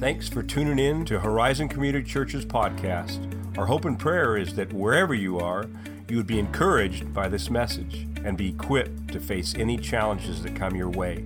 Thanks 0.00 0.28
for 0.28 0.42
tuning 0.44 0.78
in 0.78 1.04
to 1.06 1.18
Horizon 1.18 1.68
Community 1.68 2.08
Church's 2.08 2.46
podcast. 2.46 3.58
Our 3.58 3.66
hope 3.66 3.84
and 3.84 3.98
prayer 3.98 4.36
is 4.36 4.54
that 4.54 4.72
wherever 4.72 5.12
you 5.12 5.40
are, 5.40 5.66
you 6.08 6.18
would 6.18 6.26
be 6.28 6.38
encouraged 6.38 7.12
by 7.12 7.28
this 7.28 7.50
message 7.50 8.06
and 8.22 8.38
be 8.38 8.50
equipped 8.50 9.08
to 9.08 9.18
face 9.18 9.56
any 9.56 9.76
challenges 9.76 10.40
that 10.44 10.54
come 10.54 10.76
your 10.76 10.88
way. 10.88 11.24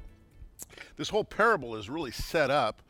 this 0.95 1.09
whole 1.09 1.25
parable 1.25 1.75
is 1.75 1.89
really 1.89 2.11
set 2.11 2.49
up 2.49 2.81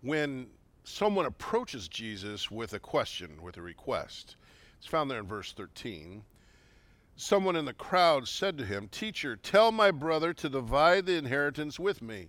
when 0.00 0.46
someone 0.84 1.26
approaches 1.26 1.88
Jesus 1.88 2.52
with 2.52 2.74
a 2.74 2.78
question, 2.78 3.42
with 3.42 3.56
a 3.56 3.62
request. 3.62 4.36
It's 4.80 4.88
found 4.88 5.10
there 5.10 5.18
in 5.18 5.26
verse 5.26 5.52
13. 5.52 6.22
Someone 7.14 7.54
in 7.54 7.66
the 7.66 7.74
crowd 7.74 8.26
said 8.26 8.56
to 8.56 8.64
him, 8.64 8.88
Teacher, 8.88 9.36
tell 9.36 9.72
my 9.72 9.90
brother 9.90 10.32
to 10.32 10.48
divide 10.48 11.04
the 11.04 11.18
inheritance 11.18 11.78
with 11.78 12.00
me. 12.00 12.28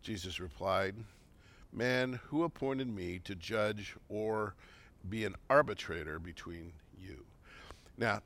Jesus 0.00 0.38
replied, 0.38 0.94
Man, 1.72 2.20
who 2.28 2.44
appointed 2.44 2.86
me 2.86 3.18
to 3.24 3.34
judge 3.34 3.96
or 4.08 4.54
be 5.10 5.24
an 5.24 5.34
arbitrator 5.50 6.20
between 6.20 6.72
you? 6.96 7.24
Now, 7.98 8.20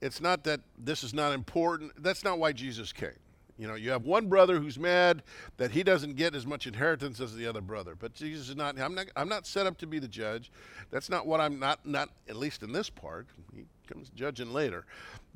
it's 0.00 0.20
not 0.20 0.44
that 0.44 0.60
this 0.78 1.02
is 1.02 1.12
not 1.12 1.32
important. 1.32 2.00
That's 2.00 2.22
not 2.22 2.38
why 2.38 2.52
Jesus 2.52 2.92
came. 2.92 3.10
You 3.58 3.68
know, 3.68 3.74
you 3.74 3.90
have 3.90 4.04
one 4.04 4.28
brother 4.28 4.58
who's 4.58 4.78
mad 4.78 5.22
that 5.58 5.70
he 5.70 5.84
doesn't 5.84 6.16
get 6.16 6.34
as 6.34 6.44
much 6.44 6.66
inheritance 6.66 7.20
as 7.20 7.34
the 7.36 7.46
other 7.46 7.60
brother. 7.60 7.94
But 7.94 8.14
Jesus 8.14 8.48
is 8.48 8.56
not. 8.56 8.78
I'm 8.80 8.94
not. 8.94 9.06
I'm 9.14 9.28
not 9.28 9.46
set 9.46 9.66
up 9.66 9.78
to 9.78 9.86
be 9.86 9.98
the 9.98 10.08
judge. 10.08 10.50
That's 10.90 11.08
not 11.08 11.26
what 11.26 11.40
I'm 11.40 11.58
not. 11.60 11.86
Not 11.86 12.10
at 12.28 12.36
least 12.36 12.62
in 12.62 12.72
this 12.72 12.90
part. 12.90 13.28
He 13.54 13.64
comes 13.86 14.10
judging 14.10 14.52
later, 14.52 14.86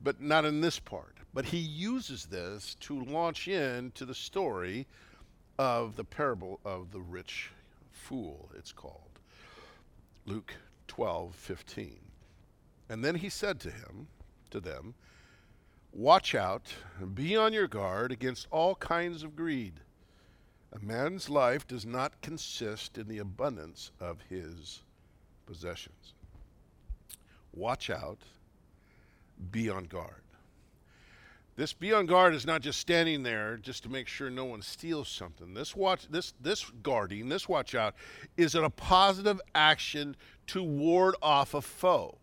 but 0.02 0.20
not 0.20 0.44
in 0.44 0.60
this 0.60 0.80
part. 0.80 1.14
But 1.32 1.44
he 1.44 1.58
uses 1.58 2.24
this 2.26 2.74
to 2.80 3.04
launch 3.04 3.46
into 3.46 4.04
the 4.04 4.14
story 4.14 4.86
of 5.58 5.94
the 5.94 6.04
parable 6.04 6.58
of 6.64 6.90
the 6.90 7.00
rich 7.00 7.50
fool. 7.92 8.50
It's 8.56 8.72
called 8.72 9.20
Luke 10.26 10.54
12, 10.88 11.34
15. 11.34 11.98
And 12.88 13.04
then 13.04 13.14
he 13.14 13.28
said 13.28 13.60
to 13.60 13.70
him, 13.70 14.08
to 14.50 14.60
them. 14.60 14.94
Watch 15.92 16.34
out, 16.34 16.74
be 17.14 17.36
on 17.36 17.52
your 17.52 17.66
guard 17.66 18.12
against 18.12 18.46
all 18.50 18.74
kinds 18.76 19.22
of 19.22 19.34
greed. 19.34 19.80
A 20.72 20.78
man's 20.84 21.30
life 21.30 21.66
does 21.66 21.86
not 21.86 22.20
consist 22.20 22.98
in 22.98 23.08
the 23.08 23.18
abundance 23.18 23.90
of 23.98 24.18
his 24.28 24.82
possessions. 25.46 26.14
Watch 27.52 27.88
out, 27.90 28.18
be 29.50 29.70
on 29.70 29.84
guard. 29.84 30.22
This 31.56 31.72
be 31.72 31.92
on 31.92 32.06
guard 32.06 32.34
is 32.34 32.46
not 32.46 32.62
just 32.62 32.78
standing 32.78 33.24
there 33.24 33.56
just 33.56 33.82
to 33.82 33.88
make 33.88 34.06
sure 34.06 34.30
no 34.30 34.44
one 34.44 34.62
steals 34.62 35.08
something. 35.08 35.54
This 35.54 35.74
watch 35.74 36.06
this 36.08 36.32
this 36.40 36.70
guarding, 36.84 37.28
this 37.28 37.48
watch 37.48 37.74
out 37.74 37.96
is 38.36 38.54
a 38.54 38.70
positive 38.70 39.40
action 39.56 40.14
to 40.48 40.62
ward 40.62 41.16
off 41.20 41.54
a 41.54 41.60
foe. 41.60 42.16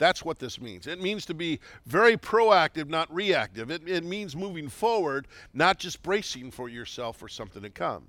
That's 0.00 0.24
what 0.24 0.38
this 0.38 0.58
means. 0.58 0.86
It 0.86 0.98
means 0.98 1.26
to 1.26 1.34
be 1.34 1.60
very 1.84 2.16
proactive, 2.16 2.88
not 2.88 3.14
reactive. 3.14 3.70
It, 3.70 3.86
it 3.86 4.02
means 4.02 4.34
moving 4.34 4.70
forward, 4.70 5.28
not 5.52 5.78
just 5.78 6.02
bracing 6.02 6.52
for 6.52 6.70
yourself 6.70 7.18
for 7.18 7.28
something 7.28 7.60
to 7.60 7.68
come. 7.68 8.06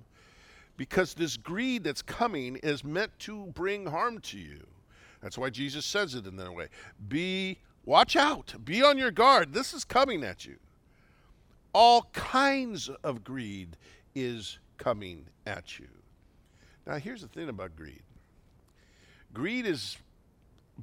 Because 0.78 1.12
this 1.12 1.36
greed 1.36 1.84
that's 1.84 2.00
coming 2.00 2.56
is 2.62 2.82
meant 2.82 3.16
to 3.20 3.44
bring 3.48 3.84
harm 3.84 4.20
to 4.20 4.38
you. 4.38 4.66
That's 5.20 5.36
why 5.36 5.50
Jesus 5.50 5.84
says 5.84 6.14
it 6.14 6.26
in 6.26 6.36
that 6.36 6.54
way. 6.54 6.68
Be, 7.08 7.58
watch 7.84 8.16
out, 8.16 8.54
be 8.64 8.82
on 8.82 8.96
your 8.96 9.10
guard. 9.10 9.52
This 9.52 9.74
is 9.74 9.84
coming 9.84 10.24
at 10.24 10.46
you. 10.46 10.56
All 11.74 12.08
kinds 12.14 12.88
of 13.04 13.22
greed 13.22 13.76
is 14.14 14.58
coming 14.78 15.26
at 15.44 15.78
you. 15.78 15.88
Now, 16.86 16.96
here's 16.96 17.20
the 17.20 17.28
thing 17.28 17.50
about 17.50 17.76
greed 17.76 18.02
greed 19.34 19.66
is 19.66 19.98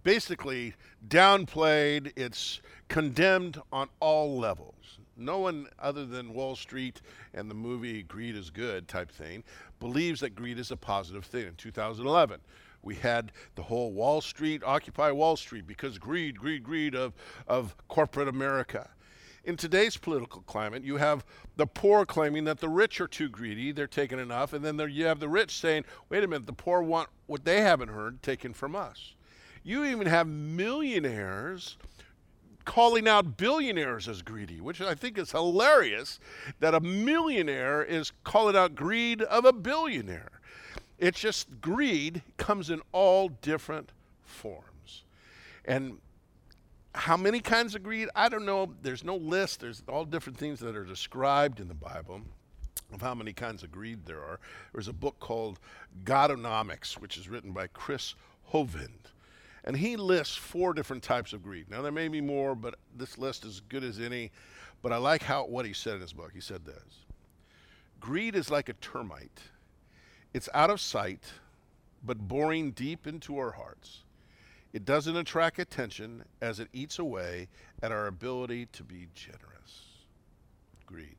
basically 0.04 0.74
downplayed. 1.08 2.12
It's 2.16 2.62
condemned 2.88 3.62
on 3.72 3.90
all 4.00 4.38
levels. 4.38 4.76
No 5.16 5.40
one 5.40 5.68
other 5.78 6.06
than 6.06 6.34
Wall 6.34 6.56
Street 6.56 7.02
and 7.34 7.50
the 7.52 7.56
movie 7.56 8.04
Greed 8.04 8.36
is 8.36 8.50
Good 8.50 8.88
type 8.88 9.12
thing 9.12 9.44
believes 9.80 10.20
that 10.22 10.36
greed 10.36 10.60
is 10.60 10.72
a 10.72 10.78
positive 10.78 11.26
thing. 11.26 11.48
In 11.48 11.56
2011, 11.56 12.40
we 12.82 12.96
had 12.96 13.32
the 13.56 13.64
whole 13.64 13.92
Wall 13.92 14.22
Street, 14.22 14.64
Occupy 14.64 15.12
Wall 15.12 15.36
Street, 15.36 15.68
because 15.68 15.98
greed, 15.98 16.38
greed, 16.38 16.64
greed 16.64 16.96
of, 16.96 17.14
of 17.48 17.76
corporate 17.88 18.28
America. 18.28 18.90
In 19.46 19.58
today's 19.58 19.98
political 19.98 20.42
climate, 20.42 20.84
you 20.84 20.98
have 20.98 21.26
the 21.56 21.66
poor 21.66 22.06
claiming 22.06 22.44
that 22.46 22.60
the 22.60 22.70
rich 22.70 23.02
are 23.02 23.08
too 23.08 23.30
greedy, 23.30 23.72
they're 23.72 23.88
taking 23.88 24.20
enough, 24.20 24.54
and 24.54 24.64
then 24.64 24.80
you 24.90 25.06
have 25.06 25.20
the 25.20 25.30
rich 25.30 25.58
saying, 25.58 25.86
wait 26.10 26.24
a 26.24 26.28
minute, 26.28 26.46
the 26.46 26.54
poor 26.54 26.82
want 26.82 27.10
what 27.26 27.46
they 27.46 27.62
haven't 27.62 27.90
heard 27.90 28.22
taken 28.22 28.54
from 28.54 28.76
us. 28.76 29.16
You 29.64 29.86
even 29.86 30.08
have 30.08 30.28
millionaires 30.28 31.78
calling 32.66 33.08
out 33.08 33.36
billionaires 33.36 34.08
as 34.08 34.22
greedy, 34.22 34.62
which 34.62 34.80
I 34.80 34.94
think 34.94 35.18
is 35.18 35.32
hilarious 35.32 36.20
that 36.60 36.76
a 36.76 36.80
millionaire 36.80 37.84
is 37.84 38.12
calling 38.24 38.56
out 38.56 38.76
greed 38.76 39.22
of 39.24 39.46
a 39.46 39.54
billionaire. 39.54 40.40
It's 41.00 41.20
just 41.20 41.62
greed 41.62 42.22
comes 42.38 42.70
in 42.70 42.82
all 42.92 43.30
different 43.30 43.92
forms. 44.22 45.04
And 45.66 45.98
how 46.94 47.18
many 47.18 47.40
kinds 47.40 47.76
of 47.76 47.84
greed? 47.84 48.10
I 48.16 48.30
don't 48.30 48.46
know. 48.46 48.74
There's 48.82 49.04
no 49.04 49.16
list. 49.16 49.62
There's 49.62 49.82
all 49.88 50.06
different 50.06 50.38
things 50.38 50.60
that 50.60 50.76
are 50.76 50.86
described 50.86 51.60
in 51.60 51.68
the 51.68 51.74
Bible 51.74 52.22
of 52.94 53.02
how 53.02 53.16
many 53.16 53.34
kinds 53.34 53.64
of 53.64 53.72
greed 53.72 54.06
there 54.06 54.22
are. 54.22 54.40
There's 54.74 54.88
a 54.88 54.94
book 54.94 55.20
called 55.20 55.60
Godonomics, 56.04 56.94
which 56.94 57.18
is 57.18 57.30
written 57.30 57.52
by 57.52 57.68
Chris 57.68 58.16
Hovind. 58.52 59.12
And 59.70 59.78
he 59.78 59.98
lists 59.98 60.36
four 60.36 60.74
different 60.74 61.04
types 61.04 61.32
of 61.32 61.44
greed. 61.44 61.70
Now, 61.70 61.84
there 61.84 61.92
may 61.92 62.08
be 62.08 62.22
more, 62.22 62.56
but 62.56 62.74
this 62.98 63.20
list 63.20 63.46
is 63.46 63.58
as 63.58 63.60
good 63.60 63.84
as 63.84 64.00
any. 64.00 64.32
But 64.82 64.92
I 64.92 64.98
like 64.98 65.22
how 65.22 65.46
what 65.46 65.64
he 65.64 65.74
said 65.74 65.94
in 65.94 66.02
his 66.02 66.12
book. 66.12 66.32
He 66.34 66.42
said 66.42 66.66
this 66.66 67.06
Greed 68.00 68.34
is 68.34 68.50
like 68.50 68.70
a 68.70 68.74
termite, 68.74 69.40
it's 70.34 70.50
out 70.56 70.72
of 70.72 70.82
sight, 70.82 71.24
but 72.04 72.18
boring 72.18 72.72
deep 72.72 73.06
into 73.06 73.38
our 73.38 73.52
hearts. 73.52 74.00
It 74.74 74.86
doesn't 74.86 75.16
attract 75.16 75.60
attention 75.60 76.24
as 76.42 76.60
it 76.60 76.70
eats 76.74 76.98
away 76.98 77.48
at 77.84 77.92
our 77.92 78.08
ability 78.08 78.70
to 78.74 78.84
be 78.84 79.06
generous. 79.14 79.86
Greed. 80.88 81.16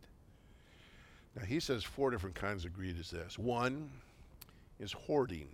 Now, 1.36 1.44
he 1.44 1.60
says 1.60 1.84
four 1.84 2.10
different 2.10 2.34
kinds 2.34 2.64
of 2.64 2.72
greed 2.72 2.98
is 2.98 3.12
this 3.12 3.38
one 3.38 3.92
is 4.80 4.90
hoarding. 4.90 5.50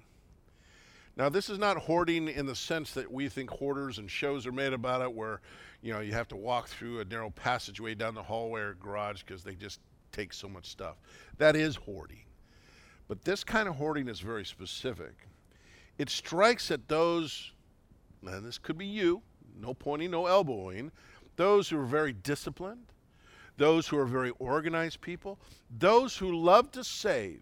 Now, 1.16 1.30
this 1.30 1.48
is 1.48 1.58
not 1.58 1.78
hoarding 1.78 2.28
in 2.28 2.44
the 2.44 2.54
sense 2.54 2.92
that 2.92 3.10
we 3.10 3.30
think 3.30 3.48
hoarders 3.48 3.96
and 3.96 4.10
shows 4.10 4.46
are 4.46 4.52
made 4.52 4.74
about 4.74 5.00
it, 5.00 5.12
where 5.12 5.40
you 5.80 5.92
know 5.92 6.00
you 6.00 6.12
have 6.12 6.28
to 6.28 6.36
walk 6.36 6.68
through 6.68 7.00
a 7.00 7.04
narrow 7.06 7.30
passageway 7.30 7.94
down 7.94 8.14
the 8.14 8.22
hallway 8.22 8.60
or 8.60 8.74
garage 8.74 9.22
because 9.22 9.42
they 9.42 9.54
just 9.54 9.80
take 10.12 10.34
so 10.34 10.46
much 10.46 10.66
stuff. 10.66 10.96
That 11.38 11.56
is 11.56 11.76
hoarding. 11.76 12.24
But 13.08 13.22
this 13.22 13.44
kind 13.44 13.68
of 13.68 13.76
hoarding 13.76 14.08
is 14.08 14.20
very 14.20 14.44
specific. 14.44 15.14
It 15.96 16.10
strikes 16.10 16.70
at 16.70 16.88
those, 16.88 17.52
and 18.22 18.44
this 18.44 18.58
could 18.58 18.76
be 18.76 18.86
you, 18.86 19.22
no 19.58 19.72
pointing, 19.72 20.10
no 20.10 20.26
elbowing, 20.26 20.92
those 21.36 21.68
who 21.68 21.78
are 21.78 21.86
very 21.86 22.12
disciplined, 22.12 22.92
those 23.56 23.88
who 23.88 23.96
are 23.96 24.06
very 24.06 24.32
organized 24.38 25.00
people, 25.00 25.38
those 25.78 26.16
who 26.18 26.36
love 26.36 26.70
to 26.72 26.84
save 26.84 27.40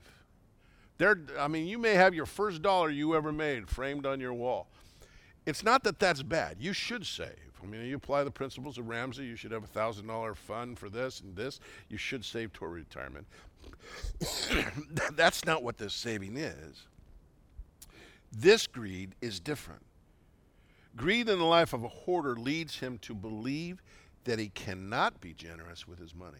they're, 0.99 1.19
I 1.39 1.49
mean, 1.49 1.67
you 1.67 1.79
may 1.79 1.95
have 1.95 2.15
your 2.15 2.27
first 2.27 2.63
dollar 2.63 2.91
you 2.91 3.15
ever 3.15 3.33
made 3.33 3.69
framed 3.69 4.07
on 4.07 4.21
your 4.21 4.35
wall. 4.35 4.69
It's 5.47 5.63
not 5.63 5.83
that 5.85 5.99
that's 5.99 6.23
bad. 6.23 6.57
You 6.61 6.73
should 6.73 7.05
save. 7.05 7.29
I 7.63 7.67
mean, 7.67 7.87
you 7.87 7.97
apply 7.97 8.25
the 8.25 8.31
principles 8.31 8.79
of 8.79 8.89
Ramsey. 8.89 9.25
You 9.25 9.37
should 9.37 9.51
have 9.51 9.65
a 9.65 9.69
thousand 9.69 10.07
dollar 10.07 10.35
fund 10.35 10.79
for 10.79 10.89
this 10.89 11.21
and 11.21 11.35
this. 11.35 11.61
You 11.89 11.97
should 11.97 12.25
save 12.25 12.53
toward 12.53 12.73
retirement. 12.73 13.27
that's 15.13 15.45
not 15.45 15.63
what 15.63 15.79
this 15.79 15.95
saving 15.95 16.37
is. 16.37 16.87
This 18.31 18.67
greed 18.67 19.15
is 19.21 19.41
different. 19.41 19.83
Greed 20.97 21.29
in 21.29 21.39
the 21.39 21.45
life 21.45 21.73
of 21.73 21.85
a 21.85 21.89
hoarder 21.89 22.37
leads 22.37 22.79
him 22.79 22.99
to 22.99 23.15
believe 23.15 23.83
that 24.25 24.39
he 24.39 24.49
cannot 24.49 25.21
be 25.21 25.33
generous 25.33 25.89
with 25.89 25.99
his 25.99 26.15
money 26.15 26.39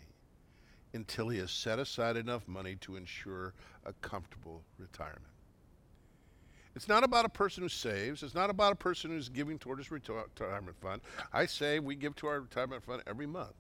until 0.95 1.29
he 1.29 1.39
has 1.39 1.51
set 1.51 1.79
aside 1.79 2.17
enough 2.17 2.47
money 2.49 2.77
to 2.77 2.97
ensure 2.97 3.53
a 3.85 3.93
comfortable 3.95 4.63
retirement. 4.79 5.23
It's 6.77 6.89
not 6.89 7.05
about 7.05 7.25
a 7.25 7.29
person 7.29 7.63
who 7.63 7.69
saves. 7.69 8.23
It's 8.23 8.35
not 8.35 8.51
about 8.51 8.73
a 8.73 8.77
person 8.77 9.11
who's 9.11 9.29
giving 9.29 9.59
toward 9.59 9.79
his 9.79 9.91
retirement 9.91 10.77
fund. 10.81 11.03
I 11.33 11.47
say 11.47 11.79
we 11.79 11.95
give 11.95 12.17
to 12.17 12.27
our 12.27 12.41
retirement 12.41 12.83
fund 12.83 13.03
every 13.07 13.27
month. 13.27 13.55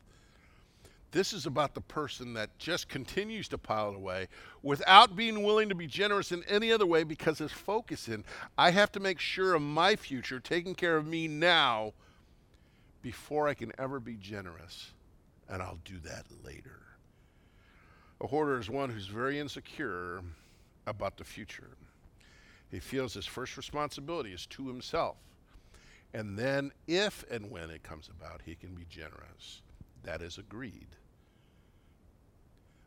This 1.12 1.32
is 1.32 1.46
about 1.46 1.74
the 1.74 1.80
person 1.80 2.34
that 2.34 2.58
just 2.58 2.88
continues 2.88 3.46
to 3.48 3.58
pile 3.58 3.90
it 3.90 3.94
away 3.94 4.26
without 4.64 5.14
being 5.14 5.44
willing 5.44 5.68
to 5.68 5.74
be 5.76 5.86
generous 5.86 6.32
in 6.32 6.42
any 6.48 6.72
other 6.72 6.86
way 6.86 7.04
because 7.04 7.38
his 7.38 7.52
focus 7.52 8.08
in, 8.08 8.24
I 8.58 8.72
have 8.72 8.90
to 8.92 9.00
make 9.00 9.20
sure 9.20 9.54
of 9.54 9.62
my 9.62 9.94
future, 9.94 10.40
taking 10.40 10.74
care 10.74 10.96
of 10.96 11.06
me 11.06 11.28
now 11.28 11.92
before 13.00 13.46
I 13.46 13.54
can 13.54 13.70
ever 13.78 14.00
be 14.00 14.16
generous, 14.16 14.90
and 15.48 15.62
I'll 15.62 15.78
do 15.84 16.00
that 16.00 16.24
later. 16.44 16.80
A 18.24 18.26
hoarder 18.26 18.58
is 18.58 18.70
one 18.70 18.88
who's 18.88 19.06
very 19.06 19.38
insecure 19.38 20.22
about 20.86 21.18
the 21.18 21.24
future. 21.24 21.76
He 22.70 22.80
feels 22.80 23.12
his 23.12 23.26
first 23.26 23.54
responsibility 23.58 24.32
is 24.32 24.46
to 24.46 24.66
himself. 24.66 25.18
And 26.14 26.38
then, 26.38 26.72
if 26.86 27.22
and 27.30 27.50
when 27.50 27.68
it 27.68 27.82
comes 27.82 28.08
about, 28.08 28.40
he 28.46 28.54
can 28.54 28.74
be 28.74 28.86
generous. 28.88 29.60
That 30.04 30.22
is 30.22 30.38
a 30.38 30.42
greed. 30.42 30.86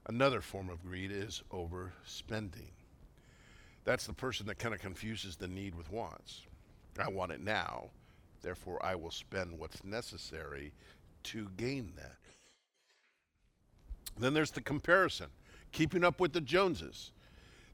Another 0.08 0.42
form 0.42 0.72
of 0.72 0.84
greed 0.84 1.12
is 1.12 1.44
overspending. 1.52 2.72
That's 3.84 4.08
the 4.08 4.14
person 4.14 4.48
that 4.48 4.58
kind 4.58 4.74
of 4.74 4.82
confuses 4.82 5.36
the 5.36 5.48
need 5.48 5.76
with 5.76 5.92
wants. 5.92 6.48
I 7.00 7.10
want 7.10 7.32
it 7.32 7.42
now, 7.42 7.92
therefore 8.42 8.84
I 8.84 8.96
will 8.96 9.12
spend 9.12 9.60
what's 9.60 9.84
necessary 9.84 10.74
to 11.26 11.48
gain 11.58 11.94
that. 11.96 12.18
Then 14.20 14.34
there's 14.34 14.52
the 14.52 14.62
comparison, 14.62 15.28
keeping 15.72 16.04
up 16.04 16.20
with 16.20 16.34
the 16.34 16.42
Joneses. 16.42 17.12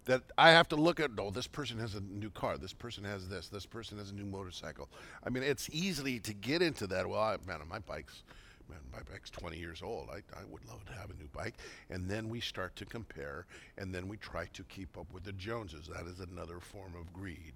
That 0.06 0.22
I 0.38 0.50
have 0.50 0.68
to 0.68 0.76
look 0.76 1.00
at, 1.00 1.12
oh, 1.18 1.32
this 1.32 1.48
person 1.48 1.80
has 1.80 1.96
a 1.96 2.02
new 2.02 2.30
car, 2.30 2.58
this 2.58 2.74
person 2.74 3.06
has 3.06 3.30
this, 3.30 3.48
this 3.48 3.66
person 3.66 3.98
has 4.00 4.12
a 4.12 4.14
new 4.14 4.26
motorcycle. 4.26 4.90
I 5.26 5.30
mean, 5.30 5.44
it's 5.44 5.70
easy 5.72 6.20
to 6.20 6.34
get 6.34 6.62
into 6.62 6.88
that. 6.88 7.08
Well, 7.08 7.22
I, 7.22 7.38
man, 7.48 7.62
my 7.70 7.80
bike's 7.80 8.24
man, 8.70 8.80
my 8.92 9.00
bike's 9.10 9.30
20 9.30 9.58
years 9.58 9.82
old. 9.82 10.10
I, 10.12 10.18
I 10.38 10.44
would 10.50 10.66
love 10.68 10.86
to 10.86 10.94
have 10.94 11.10
a 11.10 11.14
new 11.14 11.30
bike. 11.34 11.56
And 11.90 12.10
then 12.10 12.30
we 12.30 12.40
start 12.40 12.76
to 12.78 12.86
compare, 12.86 13.46
and 13.78 13.94
then 13.94 14.08
we 14.08 14.18
try 14.18 14.48
to 14.54 14.64
keep 14.64 14.98
up 14.98 15.08
with 15.14 15.24
the 15.24 15.34
Joneses. 15.34 15.88
That 15.88 16.06
is 16.06 16.20
another 16.20 16.60
form 16.60 16.94
of 17.00 17.14
greed. 17.14 17.54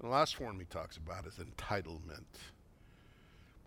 And 0.00 0.10
the 0.10 0.14
last 0.14 0.36
form 0.36 0.58
he 0.58 0.66
talks 0.66 0.96
about 0.96 1.26
is 1.26 1.34
entitlement. 1.34 2.24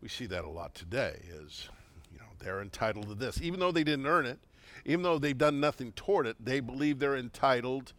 We 0.01 0.09
see 0.09 0.25
that 0.27 0.43
a 0.43 0.49
lot 0.49 0.75
today 0.75 1.19
is, 1.29 1.69
you 2.11 2.19
know, 2.19 2.25
they're 2.39 2.61
entitled 2.61 3.07
to 3.07 3.15
this. 3.15 3.41
Even 3.41 3.59
though 3.59 3.71
they 3.71 3.83
didn't 3.83 4.07
earn 4.07 4.25
it, 4.25 4.39
even 4.85 5.03
though 5.03 5.19
they've 5.19 5.37
done 5.37 5.59
nothing 5.59 5.91
toward 5.93 6.27
it, 6.27 6.37
they 6.43 6.59
believe 6.59 6.99
they're 6.99 7.15
entitled 7.15 7.93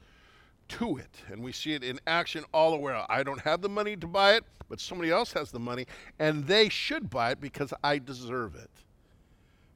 to 0.68 0.96
it. 0.96 1.22
And 1.30 1.42
we 1.42 1.52
see 1.52 1.72
it 1.74 1.82
in 1.82 1.98
action 2.06 2.44
all 2.52 2.70
the 2.70 2.76
way. 2.76 3.04
I 3.08 3.22
don't 3.22 3.40
have 3.40 3.62
the 3.62 3.68
money 3.68 3.96
to 3.96 4.06
buy 4.06 4.34
it, 4.34 4.44
but 4.68 4.80
somebody 4.80 5.10
else 5.10 5.32
has 5.32 5.50
the 5.50 5.58
money, 5.58 5.86
and 6.18 6.46
they 6.46 6.68
should 6.68 7.10
buy 7.10 7.30
it 7.32 7.40
because 7.40 7.72
I 7.82 7.98
deserve 7.98 8.54
it. 8.54 8.70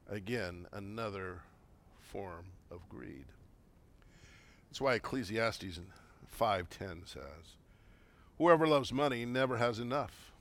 Again, 0.09 0.67
another 0.71 1.41
form 1.99 2.45
of 2.69 2.87
greed. 2.89 3.25
That's 4.69 4.81
why 4.81 4.95
Ecclesiastes 4.95 5.79
5:10 6.27 7.05
says, 7.05 7.57
"Whoever 8.37 8.67
loves 8.67 8.91
money 8.91 9.25
never 9.25 9.57
has 9.57 9.79
enough. 9.79 10.32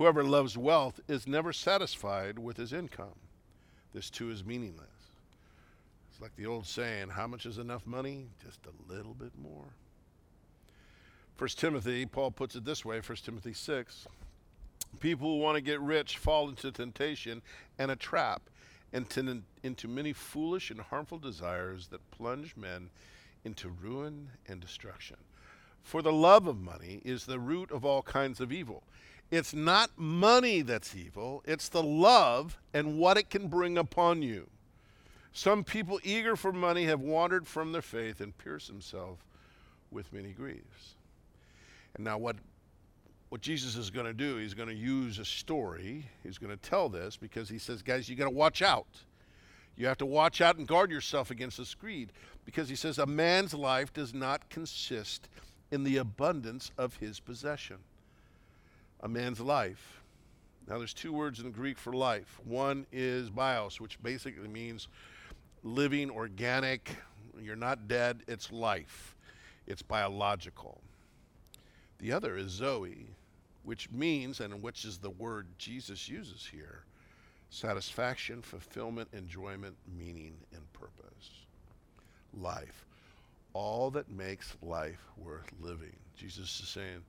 Whoever 0.00 0.24
loves 0.24 0.56
wealth 0.56 0.98
is 1.08 1.26
never 1.26 1.52
satisfied 1.52 2.38
with 2.38 2.56
his 2.56 2.72
income. 2.72 3.18
This 3.92 4.08
too 4.08 4.30
is 4.30 4.42
meaningless." 4.42 5.12
It's 6.10 6.22
like 6.22 6.34
the 6.36 6.46
old 6.46 6.66
saying, 6.66 7.10
how 7.10 7.26
much 7.26 7.44
is 7.44 7.58
enough 7.58 7.86
money? 7.86 8.30
Just 8.42 8.60
a 8.64 8.90
little 8.90 9.12
bit 9.12 9.36
more. 9.36 9.74
First 11.36 11.58
Timothy, 11.58 12.06
Paul 12.06 12.30
puts 12.30 12.56
it 12.56 12.64
this 12.64 12.82
way, 12.82 13.02
1 13.02 13.16
Timothy 13.16 13.52
6. 13.52 14.08
People 15.00 15.34
who 15.34 15.38
want 15.38 15.56
to 15.56 15.60
get 15.60 15.82
rich 15.82 16.16
fall 16.16 16.48
into 16.48 16.72
temptation 16.72 17.42
and 17.78 17.90
a 17.90 17.96
trap, 17.96 18.48
and 18.94 19.10
to, 19.10 19.42
into 19.62 19.86
many 19.86 20.14
foolish 20.14 20.70
and 20.70 20.80
harmful 20.80 21.18
desires 21.18 21.88
that 21.88 22.10
plunge 22.10 22.56
men 22.56 22.88
into 23.44 23.68
ruin 23.68 24.30
and 24.48 24.62
destruction. 24.62 25.18
For 25.82 26.00
the 26.00 26.10
love 26.10 26.46
of 26.46 26.58
money 26.58 27.02
is 27.04 27.26
the 27.26 27.38
root 27.38 27.70
of 27.70 27.84
all 27.84 28.00
kinds 28.00 28.40
of 28.40 28.50
evil. 28.50 28.82
It's 29.30 29.54
not 29.54 29.90
money 29.96 30.62
that's 30.62 30.96
evil, 30.96 31.42
it's 31.46 31.68
the 31.68 31.82
love 31.82 32.58
and 32.74 32.98
what 32.98 33.16
it 33.16 33.30
can 33.30 33.48
bring 33.48 33.78
upon 33.78 34.22
you. 34.22 34.48
Some 35.32 35.62
people 35.62 36.00
eager 36.02 36.34
for 36.34 36.52
money 36.52 36.84
have 36.86 37.00
wandered 37.00 37.46
from 37.46 37.70
their 37.70 37.82
faith 37.82 38.20
and 38.20 38.36
pierced 38.36 38.66
themselves 38.66 39.22
with 39.90 40.12
many 40.12 40.32
griefs. 40.32 40.94
And 41.94 42.04
now, 42.04 42.18
what, 42.18 42.36
what 43.28 43.40
Jesus 43.40 43.76
is 43.76 43.90
going 43.90 44.06
to 44.06 44.12
do, 44.12 44.36
he's 44.36 44.54
going 44.54 44.68
to 44.68 44.74
use 44.74 45.18
a 45.18 45.24
story. 45.24 46.06
He's 46.24 46.38
going 46.38 46.56
to 46.56 46.56
tell 46.56 46.88
this 46.88 47.16
because 47.16 47.48
he 47.48 47.58
says, 47.58 47.82
guys, 47.82 48.08
you 48.08 48.16
got 48.16 48.24
to 48.24 48.30
watch 48.30 48.62
out. 48.62 48.86
You 49.76 49.86
have 49.86 49.98
to 49.98 50.06
watch 50.06 50.40
out 50.40 50.56
and 50.56 50.66
guard 50.66 50.90
yourself 50.90 51.30
against 51.30 51.58
this 51.58 51.74
greed 51.74 52.12
because 52.44 52.68
he 52.68 52.76
says, 52.76 52.98
a 52.98 53.06
man's 53.06 53.54
life 53.54 53.92
does 53.92 54.12
not 54.12 54.50
consist 54.50 55.28
in 55.70 55.84
the 55.84 55.96
abundance 55.96 56.72
of 56.76 56.96
his 56.96 57.20
possession. 57.20 57.78
A 59.02 59.08
man's 59.08 59.40
life. 59.40 60.02
Now, 60.68 60.78
there's 60.78 60.94
two 60.94 61.12
words 61.12 61.40
in 61.40 61.50
Greek 61.50 61.78
for 61.78 61.92
life. 61.92 62.38
One 62.44 62.86
is 62.92 63.30
bios, 63.30 63.80
which 63.80 64.00
basically 64.02 64.48
means 64.48 64.88
living, 65.62 66.10
organic. 66.10 66.96
You're 67.40 67.56
not 67.56 67.88
dead, 67.88 68.22
it's 68.28 68.52
life, 68.52 69.16
it's 69.66 69.82
biological. 69.82 70.80
The 71.98 72.12
other 72.12 72.36
is 72.36 72.50
Zoe, 72.50 73.08
which 73.62 73.90
means, 73.90 74.40
and 74.40 74.62
which 74.62 74.84
is 74.84 74.98
the 74.98 75.10
word 75.10 75.46
Jesus 75.58 76.08
uses 76.08 76.46
here 76.50 76.84
satisfaction, 77.52 78.40
fulfillment, 78.40 79.08
enjoyment, 79.12 79.74
meaning, 79.98 80.34
and 80.54 80.72
purpose. 80.72 81.30
Life. 82.32 82.86
All 83.54 83.90
that 83.90 84.08
makes 84.08 84.56
life 84.62 85.02
worth 85.16 85.50
living. 85.60 85.96
Jesus 86.16 86.60
is 86.60 86.68
saying, 86.68 87.02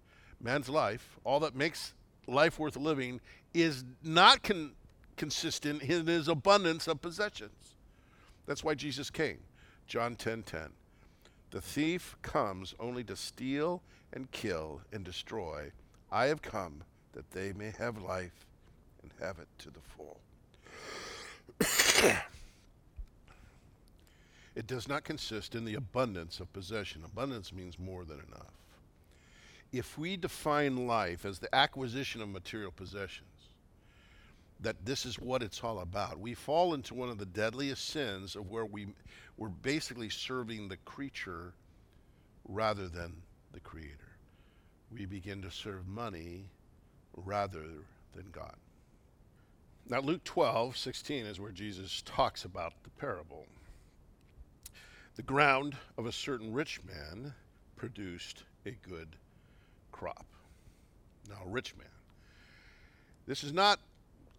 man's 0.43 0.69
life, 0.69 1.17
all 1.23 1.39
that 1.41 1.55
makes 1.55 1.93
life 2.27 2.59
worth 2.59 2.75
living, 2.75 3.19
is 3.53 3.83
not 4.03 4.43
con- 4.43 4.73
consistent 5.17 5.81
in 5.83 6.07
his 6.07 6.27
abundance 6.27 6.87
of 6.87 7.01
possessions. 7.01 7.75
That's 8.45 8.63
why 8.63 8.75
Jesus 8.75 9.09
came. 9.09 9.39
John 9.87 10.15
10:10. 10.15 10.43
10, 10.43 10.43
10. 10.43 10.69
The 11.51 11.61
thief 11.61 12.15
comes 12.21 12.73
only 12.79 13.03
to 13.03 13.15
steal 13.15 13.81
and 14.13 14.31
kill 14.31 14.81
and 14.91 15.03
destroy. 15.03 15.71
I 16.11 16.25
have 16.25 16.41
come 16.41 16.83
that 17.13 17.31
they 17.31 17.53
may 17.53 17.73
have 17.77 18.01
life 18.01 18.45
and 19.01 19.11
have 19.19 19.39
it 19.39 19.47
to 19.59 19.69
the 19.69 19.79
full. 19.81 20.19
it 24.55 24.65
does 24.67 24.87
not 24.87 25.03
consist 25.03 25.55
in 25.55 25.65
the 25.65 25.75
abundance 25.75 26.39
of 26.39 26.51
possession. 26.53 27.03
Abundance 27.05 27.53
means 27.53 27.77
more 27.77 28.05
than 28.05 28.19
enough. 28.27 28.60
If 29.71 29.97
we 29.97 30.17
define 30.17 30.87
life 30.87 31.25
as 31.25 31.39
the 31.39 31.53
acquisition 31.55 32.21
of 32.21 32.29
material 32.29 32.71
possessions, 32.71 33.27
that 34.61 34.85
this 34.85 35.05
is 35.05 35.17
what 35.17 35.41
it's 35.41 35.63
all 35.63 35.79
about. 35.79 36.19
We 36.19 36.33
fall 36.33 36.73
into 36.73 36.93
one 36.93 37.09
of 37.09 37.17
the 37.17 37.25
deadliest 37.25 37.85
sins 37.85 38.35
of 38.35 38.49
where 38.49 38.65
we 38.65 38.87
we're 39.37 39.49
basically 39.49 40.09
serving 40.09 40.67
the 40.67 40.77
creature 40.77 41.53
rather 42.47 42.87
than 42.87 43.13
the 43.53 43.59
creator. 43.59 43.97
We 44.91 45.05
begin 45.05 45.41
to 45.41 45.49
serve 45.49 45.87
money 45.87 46.49
rather 47.15 47.65
than 48.13 48.25
God. 48.31 48.55
Now 49.89 50.01
Luke 50.01 50.23
12, 50.23 50.77
16 50.77 51.25
is 51.25 51.39
where 51.39 51.51
Jesus 51.51 52.03
talks 52.05 52.45
about 52.45 52.73
the 52.83 52.89
parable. 52.91 53.47
The 55.15 55.23
ground 55.23 55.75
of 55.97 56.05
a 56.05 56.11
certain 56.11 56.53
rich 56.53 56.81
man 56.83 57.33
produced 57.75 58.43
a 58.65 58.71
good 58.87 59.15
crop. 60.01 60.25
Now, 61.29 61.41
rich 61.45 61.75
man. 61.77 61.85
This 63.27 63.43
is 63.43 63.53
not 63.53 63.79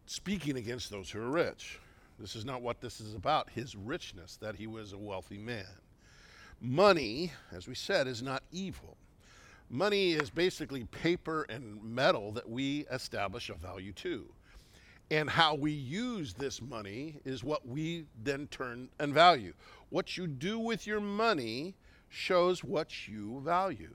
speaking 0.07 0.57
against 0.57 0.91
those 0.91 1.09
who 1.09 1.21
are 1.21 1.31
rich. 1.31 1.79
This 2.19 2.35
is 2.35 2.45
not 2.45 2.63
what 2.63 2.81
this 2.81 3.01
is 3.01 3.15
about, 3.15 3.49
his 3.49 3.77
richness, 3.77 4.37
that 4.39 4.57
he 4.57 4.67
was 4.67 4.93
a 4.93 4.99
wealthy 4.99 5.39
man. 5.39 5.69
Money, 6.61 7.31
as 7.53 7.69
we 7.69 7.77
said, 7.77 8.09
is 8.09 8.23
not 8.23 8.43
evil. 8.51 8.97
Money 9.71 10.15
is 10.15 10.31
basically 10.31 10.83
paper 10.87 11.47
and 11.49 11.81
metal 11.81 12.33
that 12.33 12.51
we 12.51 12.85
establish 12.91 13.49
a 13.49 13.55
value 13.55 13.93
to. 13.93 14.27
And 15.13 15.31
how 15.31 15.55
we 15.55 15.71
use 15.71 16.35
this 16.35 16.61
money 16.61 17.21
is 17.25 17.45
what 17.45 17.69
we 17.69 18.07
then 18.25 18.49
turn 18.49 18.89
and 18.99 19.15
value. 19.15 19.53
What 19.91 20.17
you 20.17 20.27
do 20.27 20.59
with 20.59 20.89
your 20.89 21.01
money 21.01 21.77
shows 22.09 22.65
what 22.65 23.07
you 23.07 23.41
value. 23.45 23.95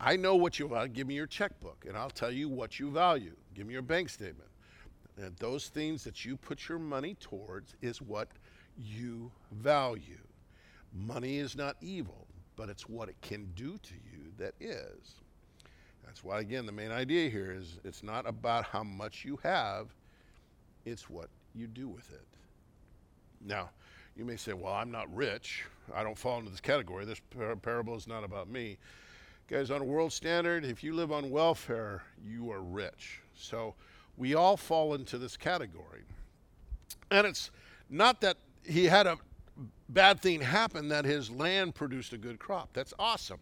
I 0.00 0.16
know 0.16 0.36
what 0.36 0.58
you 0.58 0.68
value. 0.68 0.92
Give 0.92 1.06
me 1.06 1.14
your 1.14 1.26
checkbook, 1.26 1.84
and 1.88 1.96
I'll 1.96 2.10
tell 2.10 2.30
you 2.30 2.48
what 2.48 2.78
you 2.78 2.90
value. 2.90 3.34
Give 3.54 3.66
me 3.66 3.72
your 3.72 3.82
bank 3.82 4.08
statement. 4.10 4.50
And 5.16 5.34
those 5.36 5.68
things 5.68 6.04
that 6.04 6.24
you 6.24 6.36
put 6.36 6.68
your 6.68 6.78
money 6.78 7.14
towards 7.14 7.74
is 7.80 8.02
what 8.02 8.28
you 8.76 9.32
value. 9.50 10.18
Money 10.92 11.38
is 11.38 11.56
not 11.56 11.76
evil, 11.80 12.26
but 12.56 12.68
it's 12.68 12.88
what 12.88 13.08
it 13.08 13.16
can 13.22 13.50
do 13.54 13.78
to 13.78 13.94
you 13.94 14.32
that 14.36 14.54
is. 14.60 15.14
That's 16.04 16.22
why, 16.22 16.40
again, 16.40 16.66
the 16.66 16.72
main 16.72 16.92
idea 16.92 17.30
here 17.30 17.52
is 17.52 17.80
it's 17.84 18.02
not 18.02 18.28
about 18.28 18.64
how 18.64 18.84
much 18.84 19.24
you 19.24 19.38
have, 19.42 19.88
it's 20.84 21.08
what 21.10 21.28
you 21.54 21.66
do 21.66 21.88
with 21.88 22.12
it. 22.12 22.26
Now, 23.44 23.70
you 24.16 24.24
may 24.24 24.36
say, 24.36 24.52
well, 24.52 24.72
I'm 24.72 24.90
not 24.90 25.14
rich. 25.14 25.64
I 25.94 26.02
don't 26.02 26.16
fall 26.16 26.38
into 26.38 26.50
this 26.50 26.60
category. 26.60 27.04
This 27.04 27.20
par- 27.36 27.56
parable 27.56 27.96
is 27.96 28.06
not 28.06 28.24
about 28.24 28.48
me. 28.48 28.78
Guys, 29.48 29.70
on 29.70 29.80
a 29.80 29.84
world 29.84 30.12
standard, 30.12 30.64
if 30.64 30.82
you 30.82 30.92
live 30.92 31.12
on 31.12 31.30
welfare, 31.30 32.02
you 32.24 32.50
are 32.50 32.60
rich. 32.60 33.20
So 33.36 33.74
we 34.16 34.34
all 34.34 34.56
fall 34.56 34.94
into 34.94 35.18
this 35.18 35.36
category. 35.36 36.02
And 37.12 37.24
it's 37.28 37.52
not 37.88 38.20
that 38.22 38.38
he 38.64 38.86
had 38.86 39.06
a 39.06 39.18
bad 39.88 40.20
thing 40.20 40.40
happen 40.40 40.88
that 40.88 41.04
his 41.04 41.30
land 41.30 41.76
produced 41.76 42.12
a 42.12 42.18
good 42.18 42.40
crop. 42.40 42.70
That's 42.72 42.92
awesome. 42.98 43.38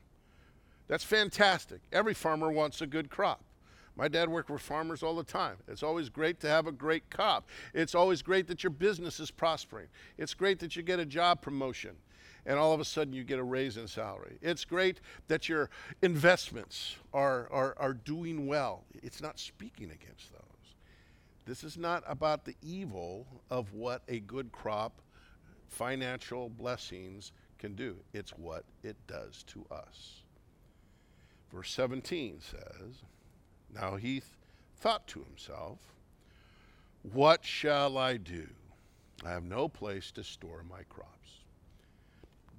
That's 0.89 1.05
fantastic. 1.05 1.81
Every 1.91 2.13
farmer 2.13 2.53
wants 2.53 2.83
a 2.83 2.87
good 2.87 3.09
crop. 3.09 3.43
My 3.97 4.09
dad 4.09 4.29
worked 4.29 4.51
with 4.51 4.61
farmers 4.61 5.03
all 5.03 5.17
the 5.17 5.25
time. 5.25 5.57
It's 5.69 5.83
always 5.83 6.11
great 6.11 6.39
to 6.41 6.49
have 6.49 6.67
a 6.67 6.73
great 6.73 7.09
crop. 7.09 7.49
It's 7.73 7.95
always 7.95 8.21
great 8.21 8.47
that 8.49 8.63
your 8.63 8.73
business 8.73 9.21
is 9.21 9.31
prospering. 9.31 9.87
It's 10.19 10.35
great 10.35 10.59
that 10.59 10.77
you 10.77 10.83
get 10.83 10.99
a 10.99 11.07
job 11.07 11.41
promotion 11.41 11.97
and 12.47 12.59
all 12.59 12.73
of 12.73 12.81
a 12.81 12.85
sudden 12.85 13.13
you 13.13 13.25
get 13.25 13.39
a 13.39 13.45
raise 13.45 13.77
in 13.77 13.87
salary. 13.87 14.37
It's 14.43 14.65
great 14.65 15.01
that 15.29 15.49
your 15.49 15.71
investments 16.03 16.97
are, 17.13 17.49
are, 17.51 17.75
are 17.79 17.95
doing 17.95 18.47
well. 18.47 18.85
It's 19.03 19.23
not 19.23 19.39
speaking 19.39 19.91
against 19.91 20.33
those. 20.33 20.41
This 21.47 21.65
is 21.65 21.77
not 21.77 22.03
about 22.07 22.45
the 22.45 22.57
evil 22.63 23.27
of 23.51 23.73
what 23.75 24.03
a 24.09 24.21
good 24.21 24.51
crop, 24.53 25.01
financial 25.69 26.49
blessings 26.49 27.33
can 27.59 27.75
do. 27.75 27.97
It's 28.13 28.31
what 28.33 28.65
it 28.83 28.97
does 29.07 29.43
to 29.49 29.65
us. 29.71 30.23
Verse 31.53 31.71
17 31.73 32.41
says, 32.41 33.03
Now 33.75 33.97
he 33.97 34.15
th- 34.15 34.25
thought 34.81 35.07
to 35.09 35.23
himself, 35.23 35.79
What 37.13 37.45
shall 37.45 37.99
I 37.99 38.17
do? 38.17 38.47
I 39.25 39.31
have 39.31 39.45
no 39.45 39.69
place 39.69 40.11
to 40.13 40.25
store 40.25 40.65
my 40.69 40.83
crops. 40.89 41.44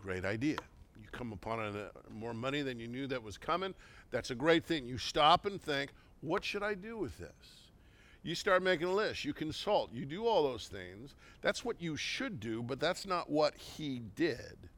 Great 0.06 0.24
idea. 0.24 0.58
You 1.02 1.08
come 1.12 1.32
upon 1.32 1.60
a, 1.60 1.90
more 2.14 2.36
money 2.36 2.62
than 2.62 2.80
you 2.80 2.88
knew 2.88 3.08
that 3.08 3.24
was 3.24 3.40
coming. 3.40 3.74
That's 4.12 4.30
a 4.30 4.36
great 4.36 4.64
thing. 4.64 4.88
You 4.88 5.00
stop 5.00 5.48
and 5.48 5.60
think, 5.60 5.94
What 6.22 6.46
should 6.46 6.62
I 6.62 6.76
do 6.76 6.96
with 6.96 7.18
this? 7.18 7.72
You 8.22 8.36
start 8.36 8.62
making 8.62 8.88
a 8.88 8.94
list, 8.94 9.26
you 9.26 9.34
consult, 9.34 9.92
you 9.92 10.06
do 10.06 10.28
all 10.28 10.44
those 10.44 10.68
things. 10.68 11.16
That's 11.42 11.66
what 11.66 11.82
you 11.82 11.98
should 11.98 12.40
do, 12.40 12.62
but 12.62 12.80
that's 12.80 13.08
not 13.08 13.32
what 13.32 13.56
he 13.56 14.04
did. 14.16 14.70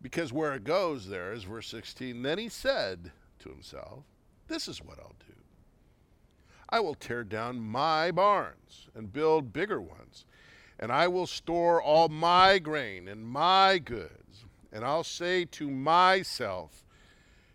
Because 0.00 0.32
where 0.32 0.54
it 0.54 0.64
goes 0.64 1.06
there 1.06 1.34
is 1.34 1.44
verse 1.44 1.68
16. 1.68 2.22
Then 2.22 2.38
he 2.38 2.48
said 2.48 3.12
to 3.40 3.50
himself, 3.50 4.04
This 4.46 4.68
is 4.68 4.82
what 4.82 4.98
I'll 4.98 5.16
do. 5.26 5.34
I 6.70 6.80
will 6.80 6.94
tear 6.94 7.24
down 7.24 7.60
my 7.60 8.10
barns 8.10 8.88
and 8.94 9.12
build 9.12 9.52
bigger 9.52 9.82
ones, 9.82 10.24
and 10.78 10.92
I 10.92 11.08
will 11.08 11.26
store 11.26 11.82
all 11.82 12.08
my 12.08 12.58
grain 12.58 13.08
and 13.08 13.24
my 13.24 13.78
goods. 13.78 14.44
And 14.72 14.84
I'll 14.84 15.04
say 15.04 15.44
to 15.46 15.70
myself, 15.70 16.84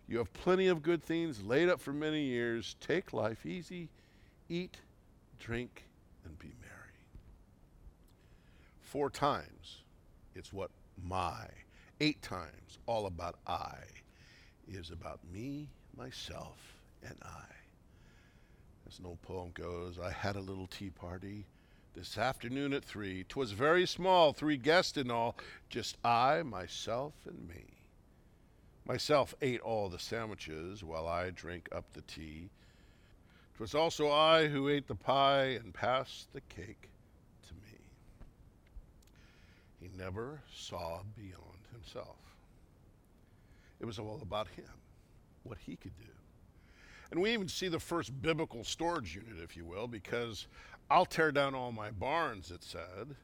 You 0.08 0.18
have 0.18 0.34
plenty 0.34 0.68
of 0.68 0.84
good 0.84 1.04
things 1.04 1.44
laid 1.44 1.70
up 1.70 1.80
for 1.80 1.94
many 1.94 2.24
years. 2.24 2.76
Take 2.80 3.14
life 3.14 3.46
easy, 3.46 3.90
eat, 4.50 4.78
drink, 5.40 5.86
and 6.26 6.38
be 6.40 6.52
merry. 6.62 6.74
Four 8.82 9.10
times, 9.10 9.84
it's 10.36 10.52
what 10.52 10.72
my 11.02 11.48
eight 12.02 12.22
times, 12.22 12.80
all 12.86 13.06
about 13.06 13.36
I, 13.48 13.78
is 14.68 14.92
about 14.92 15.20
me, 15.32 15.70
myself, 15.96 16.58
and 17.02 17.16
I. 17.24 17.46
As 18.88 19.00
an 19.00 19.06
old 19.06 19.22
poem 19.22 19.52
goes, 19.54 20.00
I 20.00 20.12
had 20.12 20.36
a 20.36 20.42
little 20.42 20.68
tea 20.68 20.90
party 20.90 21.46
this 21.94 22.18
afternoon 22.18 22.74
at 22.74 22.84
three. 22.84 23.24
'Twas 23.24 23.52
very 23.52 23.86
small, 23.86 24.34
three 24.34 24.58
guests 24.58 24.98
in 24.98 25.12
all, 25.12 25.36
just 25.70 25.98
I, 26.04 26.44
myself, 26.44 27.14
and 27.26 27.48
me. 27.48 27.66
Myself 28.86 29.34
ate 29.42 29.62
all 29.62 29.90
the 29.90 30.00
sandwiches 30.00 30.84
while 30.84 31.08
I 31.08 31.30
drank 31.30 31.70
up 31.72 31.86
the 31.94 32.02
tea. 32.02 32.50
'Twas 33.56 33.76
also 33.76 34.12
I 34.12 34.48
who 34.48 34.70
ate 34.70 34.88
the 34.88 34.96
pie 34.96 35.46
and 35.46 35.74
passed 35.74 36.34
the 36.34 36.42
cake 36.42 36.90
to 37.48 37.54
me. 37.54 37.80
He 39.80 39.90
never 39.98 40.42
saw 40.54 41.04
beyond 41.16 41.68
himself. 41.72 42.18
It 43.80 43.86
was 43.86 44.00
all 44.00 44.20
about 44.22 44.48
him, 44.50 44.72
what 45.44 45.60
he 45.60 45.76
could 45.76 45.98
do. 45.98 46.06
And 47.12 47.22
we 47.22 47.32
even 47.32 47.48
see 47.48 47.68
the 47.68 47.80
first 47.80 48.22
biblical 48.24 48.64
storage 48.64 49.14
unit, 49.14 49.40
if 49.44 49.56
you 49.56 49.66
will, 49.66 49.88
because 49.88 50.48
I'll 50.90 51.06
tear 51.06 51.32
down 51.32 51.56
all 51.56 51.72
my 51.72 51.92
barns, 51.92 52.52
it 52.52 52.64
said, 52.64 53.16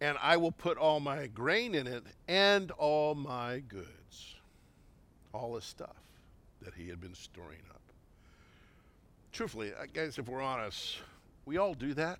and 0.00 0.18
I 0.20 0.36
will 0.36 0.52
put 0.52 0.76
all 0.76 1.00
my 1.00 1.26
grain 1.28 1.74
in 1.74 1.86
it 1.86 2.04
and 2.26 2.70
all 2.72 3.14
my 3.14 3.60
goods. 3.60 4.34
All 5.32 5.54
his 5.54 5.64
stuff 5.64 5.96
that 6.62 6.74
he 6.74 6.88
had 6.88 7.00
been 7.00 7.14
storing 7.14 7.60
up. 7.70 7.80
Truthfully, 9.32 9.72
uh, 9.72 9.86
guys, 9.92 10.18
if 10.18 10.28
we're 10.28 10.40
honest, 10.40 10.98
we 11.44 11.58
all 11.58 11.74
do 11.74 11.92
that. 11.94 12.18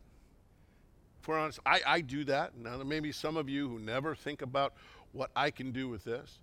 If 1.21 1.29
we're 1.29 1.39
honest, 1.39 1.61
I, 1.65 1.81
I 1.87 2.01
do 2.01 2.25
that. 2.25 2.57
Now, 2.57 2.77
there 2.77 2.85
may 2.85 3.01
be 3.01 3.13
some 3.13 3.37
of 3.37 3.49
you 3.49 3.69
who 3.69 3.79
never 3.79 4.15
think 4.15 4.43
about 4.43 4.75
what 5.13 5.31
I 5.37 5.51
can 5.51 5.71
do 5.71 5.89
with 5.89 6.05
this. 6.05 6.41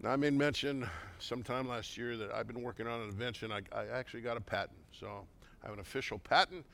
Now, 0.00 0.10
I 0.10 0.16
made 0.16 0.34
mention 0.34 0.88
sometime 1.18 1.68
last 1.68 1.98
year 1.98 2.16
that 2.16 2.32
I've 2.32 2.46
been 2.46 2.62
working 2.62 2.86
on 2.86 3.00
an 3.00 3.08
invention. 3.08 3.50
I, 3.50 3.62
I 3.76 3.86
actually 3.88 4.22
got 4.22 4.36
a 4.36 4.40
patent. 4.40 4.78
So 4.92 5.26
I 5.62 5.66
have 5.66 5.74
an 5.74 5.80
official 5.80 6.18
patent 6.20 6.64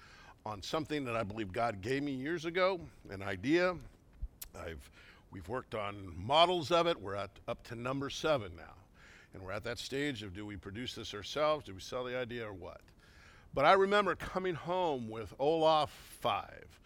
on 0.46 0.60
something 0.60 1.06
that 1.06 1.16
I 1.16 1.22
believe 1.22 1.52
God 1.52 1.80
gave 1.80 2.02
me 2.02 2.12
years 2.12 2.44
ago, 2.44 2.78
an 3.08 3.22
idea. 3.22 3.74
I've, 4.54 4.90
we've 5.30 5.48
worked 5.48 5.74
on 5.74 6.12
models 6.18 6.70
of 6.70 6.86
it. 6.86 7.00
We're 7.00 7.14
at, 7.14 7.30
up 7.48 7.62
to 7.68 7.74
number 7.74 8.10
seven 8.10 8.52
now. 8.54 8.74
And 9.32 9.42
we're 9.42 9.52
at 9.52 9.64
that 9.64 9.78
stage 9.78 10.22
of 10.22 10.34
do 10.34 10.44
we 10.44 10.56
produce 10.56 10.94
this 10.94 11.14
ourselves? 11.14 11.64
Do 11.64 11.72
we 11.72 11.80
sell 11.80 12.04
the 12.04 12.18
idea 12.18 12.46
or 12.46 12.52
what? 12.52 12.82
But 13.54 13.64
I 13.64 13.72
remember 13.72 14.16
coming 14.16 14.54
home 14.54 15.08
with 15.08 15.32
Olaf 15.38 15.90
5, 16.20 16.78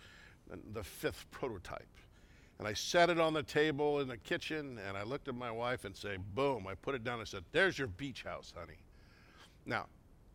the 0.72 0.84
fifth 0.84 1.26
prototype. 1.32 1.88
And 2.60 2.68
I 2.68 2.74
set 2.74 3.10
it 3.10 3.18
on 3.18 3.32
the 3.32 3.42
table 3.42 3.98
in 3.98 4.06
the 4.06 4.18
kitchen, 4.18 4.78
and 4.86 4.96
I 4.96 5.02
looked 5.02 5.26
at 5.26 5.34
my 5.34 5.50
wife 5.50 5.84
and 5.84 5.96
say, 5.96 6.16
boom, 6.36 6.68
I 6.68 6.76
put 6.76 6.94
it 6.94 7.02
down 7.02 7.18
and 7.18 7.26
said, 7.26 7.42
there's 7.50 7.76
your 7.76 7.88
beach 7.88 8.22
house, 8.22 8.52
honey. 8.56 8.78
Now, 9.66 9.86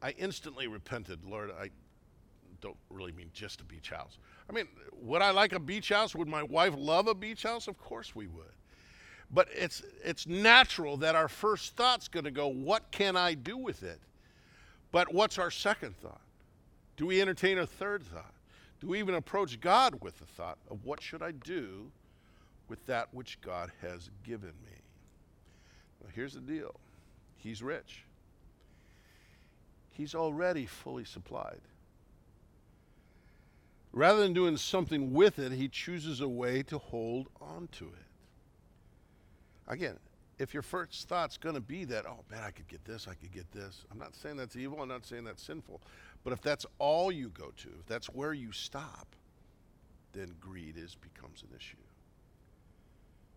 I 0.02 0.12
instantly 0.18 0.68
repented. 0.68 1.24
Lord, 1.24 1.52
I 1.58 1.70
don't 2.64 2.78
really 2.90 3.12
mean 3.12 3.30
just 3.34 3.62
a 3.62 3.64
beach 3.64 3.92
house. 3.92 4.18
I 4.50 4.54
mean, 4.54 4.68
would 5.02 5.22
I 5.22 5.30
like 5.30 5.54
a 5.54 5.60
beach 5.60 5.90
house? 5.90 6.16
Would 6.16 6.28
my 6.28 6.42
wife 6.42 6.74
love 6.76 7.08
a 7.08 7.14
beach 7.14 7.44
house? 7.44 7.68
Of 7.68 7.78
course 7.78 8.16
we 8.16 8.26
would. 8.26 8.46
But 9.30 9.50
it's, 9.54 9.84
it's 10.04 10.26
natural 10.26 10.98
that 10.98 11.16
our 11.16 11.28
first 11.28 11.76
thought's 11.76 12.08
going 12.08 12.24
to 12.24 12.32
go, 12.32 12.48
what 12.48 12.90
can 12.92 13.16
I 13.16 13.36
do 13.36 13.58
with 13.58 13.84
it? 13.84 14.00
But 14.92 15.14
what's 15.14 15.38
our 15.38 15.52
second 15.52 15.96
thought? 15.98 16.22
Do 16.98 17.06
we 17.06 17.22
entertain 17.22 17.60
a 17.60 17.68
third 17.68 18.04
thought? 18.04 18.34
Do 18.82 18.88
we 18.88 19.00
even 19.00 19.16
approach 19.16 19.60
God 19.60 20.02
with 20.02 20.18
the 20.20 20.26
thought 20.26 20.58
of 20.70 20.86
what 20.86 21.02
should 21.02 21.22
I 21.22 21.32
do 21.32 21.92
with 22.74 22.86
that 22.88 23.14
which 23.14 23.40
God 23.42 23.72
has 23.82 24.10
given 24.24 24.54
me. 24.66 24.78
Well, 26.00 26.12
here's 26.14 26.34
the 26.34 26.42
deal 26.42 26.74
He's 27.38 27.62
rich, 27.62 28.04
He's 29.92 30.16
already 30.16 30.66
fully 30.66 31.06
supplied. 31.06 31.62
Rather 33.94 34.22
than 34.22 34.34
doing 34.34 34.58
something 34.58 35.14
with 35.14 35.38
it, 35.38 35.52
He 35.52 35.70
chooses 35.70 36.20
a 36.20 36.28
way 36.28 36.64
to 36.64 36.80
hold 36.80 37.28
on 37.40 37.70
to 37.74 37.86
it. 37.86 38.08
Again, 39.68 39.98
if 40.40 40.54
your 40.54 40.64
first 40.64 41.08
thought's 41.08 41.38
going 41.38 41.56
to 41.56 41.62
be 41.62 41.86
that, 41.86 42.06
oh 42.08 42.24
man, 42.30 42.44
I 42.44 42.50
could 42.50 42.68
get 42.68 42.84
this, 42.84 43.08
I 43.08 43.14
could 43.14 43.32
get 43.32 43.50
this. 43.52 43.86
I'm 43.92 44.00
not 44.00 44.16
saying 44.16 44.36
that's 44.36 44.56
evil, 44.56 44.82
I'm 44.82 44.90
not 44.90 45.06
saying 45.06 45.24
that's 45.24 45.44
sinful. 45.44 45.80
But 46.24 46.34
if 46.34 46.42
that's 46.42 46.66
all 46.80 47.12
you 47.12 47.30
go 47.30 47.52
to, 47.58 47.70
if 47.80 47.86
that's 47.86 48.08
where 48.08 48.34
you 48.34 48.52
stop, 48.52 49.16
then 50.14 50.34
greed 50.42 50.76
is 50.78 50.96
becomes 50.96 51.44
an 51.44 51.56
issue. 51.56 51.78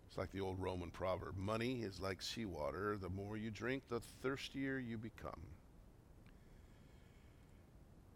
It's 0.07 0.17
like 0.17 0.31
the 0.31 0.41
old 0.41 0.59
Roman 0.59 0.89
proverb 0.89 1.37
money 1.37 1.81
is 1.83 1.99
like 1.99 2.21
seawater. 2.21 2.97
The 2.97 3.09
more 3.09 3.37
you 3.37 3.51
drink, 3.51 3.83
the 3.89 3.99
thirstier 3.99 4.79
you 4.79 4.97
become. 4.97 5.41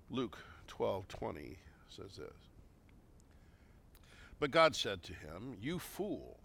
Luke 0.10 0.38
12:20 0.67 1.57
says 1.91 2.17
this. 2.17 2.50
But 4.39 4.51
God 4.51 4.75
said 4.75 5.03
to 5.03 5.13
him, 5.13 5.57
"You 5.62 5.77
fool, 5.77 6.39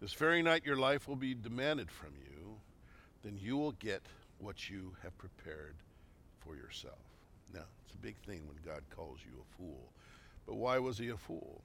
this 0.00 0.14
very 0.14 0.42
night 0.42 0.64
your 0.64 0.76
life 0.76 1.06
will 1.06 1.16
be 1.16 1.34
demanded 1.34 1.90
from 1.90 2.14
you, 2.16 2.60
then 3.22 3.38
you 3.38 3.56
will 3.56 3.72
get 3.72 4.02
what 4.38 4.68
you 4.68 4.96
have 5.02 5.16
prepared 5.18 5.76
for 6.40 6.56
yourself." 6.56 6.98
Now, 7.52 7.66
it's 7.84 7.94
a 7.94 7.98
big 7.98 8.16
thing 8.18 8.46
when 8.46 8.56
God 8.64 8.82
calls 8.90 9.20
you 9.24 9.40
a 9.40 9.56
fool. 9.56 9.92
But 10.46 10.54
why 10.54 10.78
was 10.78 10.98
he 10.98 11.08
a 11.08 11.16
fool? 11.16 11.62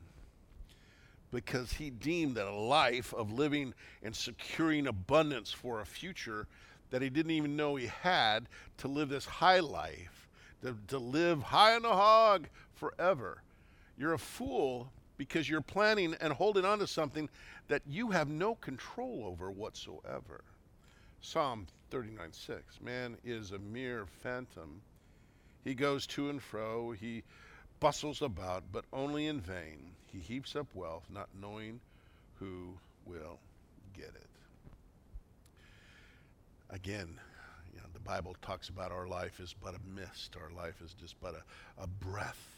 because 1.34 1.74
he 1.74 1.90
deemed 1.90 2.36
that 2.36 2.48
a 2.48 2.56
life 2.56 3.14
of 3.14 3.34
living 3.34 3.74
and 4.04 4.16
securing 4.16 4.88
abundance 4.88 5.52
for 5.52 5.82
a 5.82 5.86
future 5.86 6.48
that 6.92 7.02
he 7.02 7.10
didn't 7.10 7.32
even 7.32 7.56
know 7.56 7.76
he 7.76 7.88
had 7.88 8.48
to 8.78 8.88
live 8.88 9.10
this 9.10 9.26
high 9.26 9.60
life, 9.60 10.23
to, 10.64 10.78
to 10.88 10.98
live 10.98 11.44
high 11.44 11.76
on 11.76 11.84
the 11.84 11.90
hog 11.90 12.48
forever. 12.74 13.42
You're 13.98 14.14
a 14.14 14.20
fool 14.20 14.92
because 15.18 15.48
you're 15.48 15.62
planning 15.62 16.16
and 16.20 16.34
holding 16.34 16.66
on 16.66 16.80
to 16.80 16.88
something 16.88 17.30
that 17.68 17.84
you 17.88 18.12
have 18.12 18.30
no 18.30 18.56
control 18.56 19.24
over 19.26 19.52
whatsoever. 19.52 20.44
Psalm 21.22 21.68
39 21.92 22.34
6. 22.34 22.82
Man 22.82 23.18
is 23.24 23.52
a 23.52 23.60
mere 23.60 24.06
phantom. 24.22 24.82
He 25.64 25.74
goes 25.74 26.06
to 26.08 26.30
and 26.30 26.42
fro, 26.42 26.92
he 26.92 27.24
bustles 27.80 28.22
about, 28.22 28.64
but 28.72 28.86
only 28.92 29.28
in 29.28 29.40
vain. 29.40 29.92
He 30.12 30.20
heaps 30.20 30.56
up 30.56 30.68
wealth, 30.74 31.06
not 31.10 31.30
knowing 31.40 31.80
who 32.36 32.74
will 33.06 33.40
get 33.94 34.10
it. 34.16 34.30
Again, 36.70 37.20
Bible 38.04 38.36
talks 38.42 38.70
about 38.70 38.92
our 38.92 39.08
life 39.08 39.40
is 39.40 39.56
but 39.62 39.76
a 39.76 40.00
mist, 40.00 40.36
our 40.42 40.52
life 40.56 40.82
is 40.84 40.94
just 40.94 41.20
but 41.22 41.36
a, 41.36 41.84
a 41.84 41.88
breath. 41.88 42.58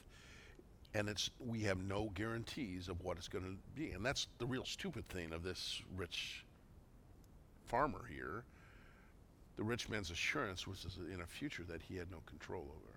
And 0.94 1.10
it's 1.10 1.30
we 1.46 1.62
have 1.62 1.78
no 1.78 2.10
guarantees 2.14 2.88
of 2.88 3.04
what 3.04 3.18
it's 3.18 3.28
going 3.28 3.44
to 3.44 3.58
be. 3.80 3.92
And 3.92 4.06
that's 4.06 4.28
the 4.38 4.46
real 4.46 4.66
stupid 4.66 5.08
thing 5.10 5.34
of 5.34 5.44
this 5.44 5.82
rich 5.96 6.46
farmer 7.66 8.06
here. 8.10 8.44
The 9.58 9.64
rich 9.64 9.90
man's 9.90 10.12
assurance 10.12 10.68
was 10.68 10.86
in 11.14 11.22
a 11.22 11.26
future 11.26 11.64
that 11.70 11.82
he 11.82 11.96
had 11.96 12.12
no 12.12 12.18
control 12.26 12.64
over 12.64 12.96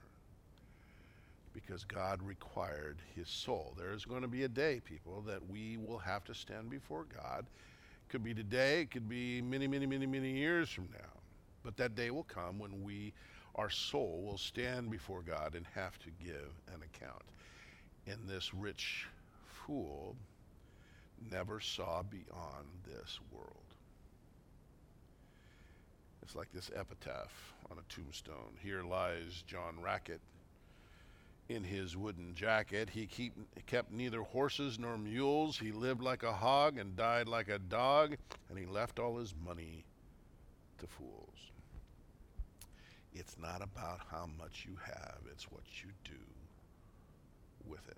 because 1.53 1.85
God 1.85 2.23
required 2.23 2.99
his 3.15 3.29
soul. 3.29 3.75
There 3.77 3.93
is 3.93 4.05
going 4.05 4.23
to 4.23 4.29
be 4.29 4.45
a 4.45 4.49
day, 4.49 4.81
people, 4.85 5.23
that 5.27 5.49
we 5.51 5.77
will 5.77 5.99
have 5.99 6.25
to 6.25 6.35
stand 6.35 6.71
before 6.71 7.07
God. 7.15 7.41
It 7.41 8.11
could 8.11 8.23
be 8.23 8.35
today, 8.35 8.83
it 8.83 8.91
could 8.91 9.09
be 9.09 9.43
many, 9.43 9.67
many, 9.67 9.87
many, 9.87 10.07
many 10.07 10.33
years 10.33 10.69
from 10.69 10.89
now. 10.93 11.18
But 11.65 11.77
that 11.77 11.95
day 11.95 12.11
will 12.11 12.25
come 12.25 12.59
when 12.59 12.83
we, 12.83 13.13
our 13.55 13.71
soul, 13.71 14.23
will 14.25 14.39
stand 14.39 14.91
before 14.91 15.23
God 15.23 15.55
and 15.55 15.67
have 15.75 15.99
to 16.01 16.11
give 16.25 16.51
an 16.75 16.83
account. 16.83 17.23
And 18.07 18.29
this 18.29 18.55
rich 18.55 19.07
fool 19.47 20.17
never 21.31 21.61
saw 21.61 22.03
beyond 22.03 22.67
this 22.87 23.21
world. 23.33 23.53
It's 26.23 26.37
like 26.37 26.53
this 26.53 26.71
epitaph 26.75 27.55
on 27.71 27.79
a 27.79 27.93
tombstone. 27.93 28.57
Here 28.63 28.83
lies 28.83 29.43
John 29.47 29.81
Rackett 29.83 30.21
in 31.49 31.65
his 31.65 31.97
wooden 31.97 32.35
jacket. 32.35 32.91
He 32.91 33.07
keep, 33.07 33.33
kept 33.67 33.91
neither 33.91 34.21
horses 34.21 34.79
nor 34.79 34.99
mules. 34.99 35.59
He 35.59 35.73
lived 35.73 36.03
like 36.03 36.23
a 36.23 36.33
hog 36.33 36.79
and 36.79 36.97
died 36.97 37.29
like 37.29 37.49
a 37.49 37.59
dog, 37.59 38.17
and 38.51 38.59
he 38.59 38.67
left 38.67 38.99
all 38.99 39.17
his 39.17 39.35
money 39.45 39.85
to 40.79 40.87
fools. 40.87 41.53
It's 43.15 43.37
not 43.41 43.63
about 43.63 44.01
how 44.11 44.29
much 44.39 44.67
you 44.69 44.77
have, 44.85 45.19
it's 45.33 45.51
what 45.51 45.65
you 45.83 45.91
do 46.05 46.21
with 47.67 47.87
it. 47.89 47.97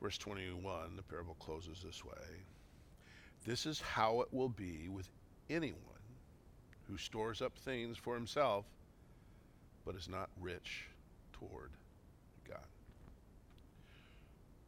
Verse 0.00 0.18
21, 0.18 0.96
the 0.96 1.02
parable 1.02 1.36
closes 1.40 1.82
this 1.84 2.04
way 2.04 2.42
This 3.46 3.66
is 3.66 3.80
how 3.80 4.20
it 4.20 4.28
will 4.32 4.48
be 4.48 4.88
with 4.88 5.08
anyone 5.50 5.78
who 6.88 6.96
stores 6.96 7.42
up 7.42 7.56
things 7.58 7.96
for 7.96 8.14
himself 8.14 8.64
but 9.84 9.96
is 9.96 10.08
not 10.08 10.28
rich 10.38 10.84
toward 11.32 11.70
God. 12.46 12.58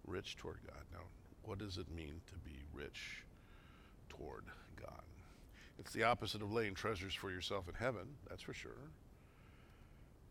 Rich 0.06 0.36
toward 0.38 0.56
God. 0.66 0.82
Now, 0.92 1.04
what 1.42 1.58
does 1.58 1.76
it 1.76 1.90
mean 1.94 2.20
to 2.28 2.38
be 2.38 2.56
rich 2.72 3.22
toward 4.08 4.44
God? 4.80 5.02
It's 5.80 5.94
the 5.94 6.04
opposite 6.04 6.42
of 6.42 6.52
laying 6.52 6.74
treasures 6.74 7.14
for 7.14 7.30
yourself 7.30 7.66
in 7.66 7.74
heaven, 7.74 8.06
that's 8.28 8.42
for 8.42 8.52
sure. 8.52 8.90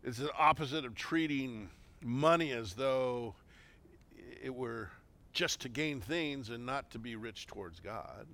It's 0.04 0.20
the 0.20 0.32
opposite 0.38 0.86
of 0.86 0.94
treating 0.94 1.70
money 2.02 2.52
as 2.52 2.76
though 2.76 3.34
it 4.42 4.54
were 4.54 4.90
just 5.34 5.60
to 5.62 5.70
gain 5.70 6.02
things 6.02 6.52
and 6.52 6.66
not 6.66 6.92
to 6.92 7.00
be 7.00 7.16
rich 7.16 7.48
towards 7.48 7.80
God. 7.80 8.28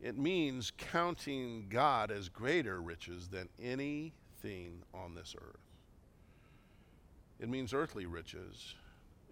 It 0.00 0.18
means 0.18 0.72
counting 0.76 1.66
God 1.70 2.10
as 2.10 2.28
greater 2.28 2.82
riches 2.82 3.28
than 3.28 3.48
anything 3.62 4.82
on 4.92 5.14
this 5.14 5.36
earth. 5.40 5.56
It 7.38 7.48
means 7.48 7.72
earthly 7.72 8.06
riches 8.06 8.74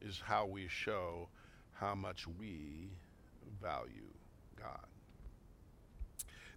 is 0.00 0.22
how 0.24 0.46
we 0.46 0.68
show 0.68 1.28
how 1.74 1.94
much 1.96 2.26
we 2.38 2.88
value 3.60 4.08
God. 4.56 4.86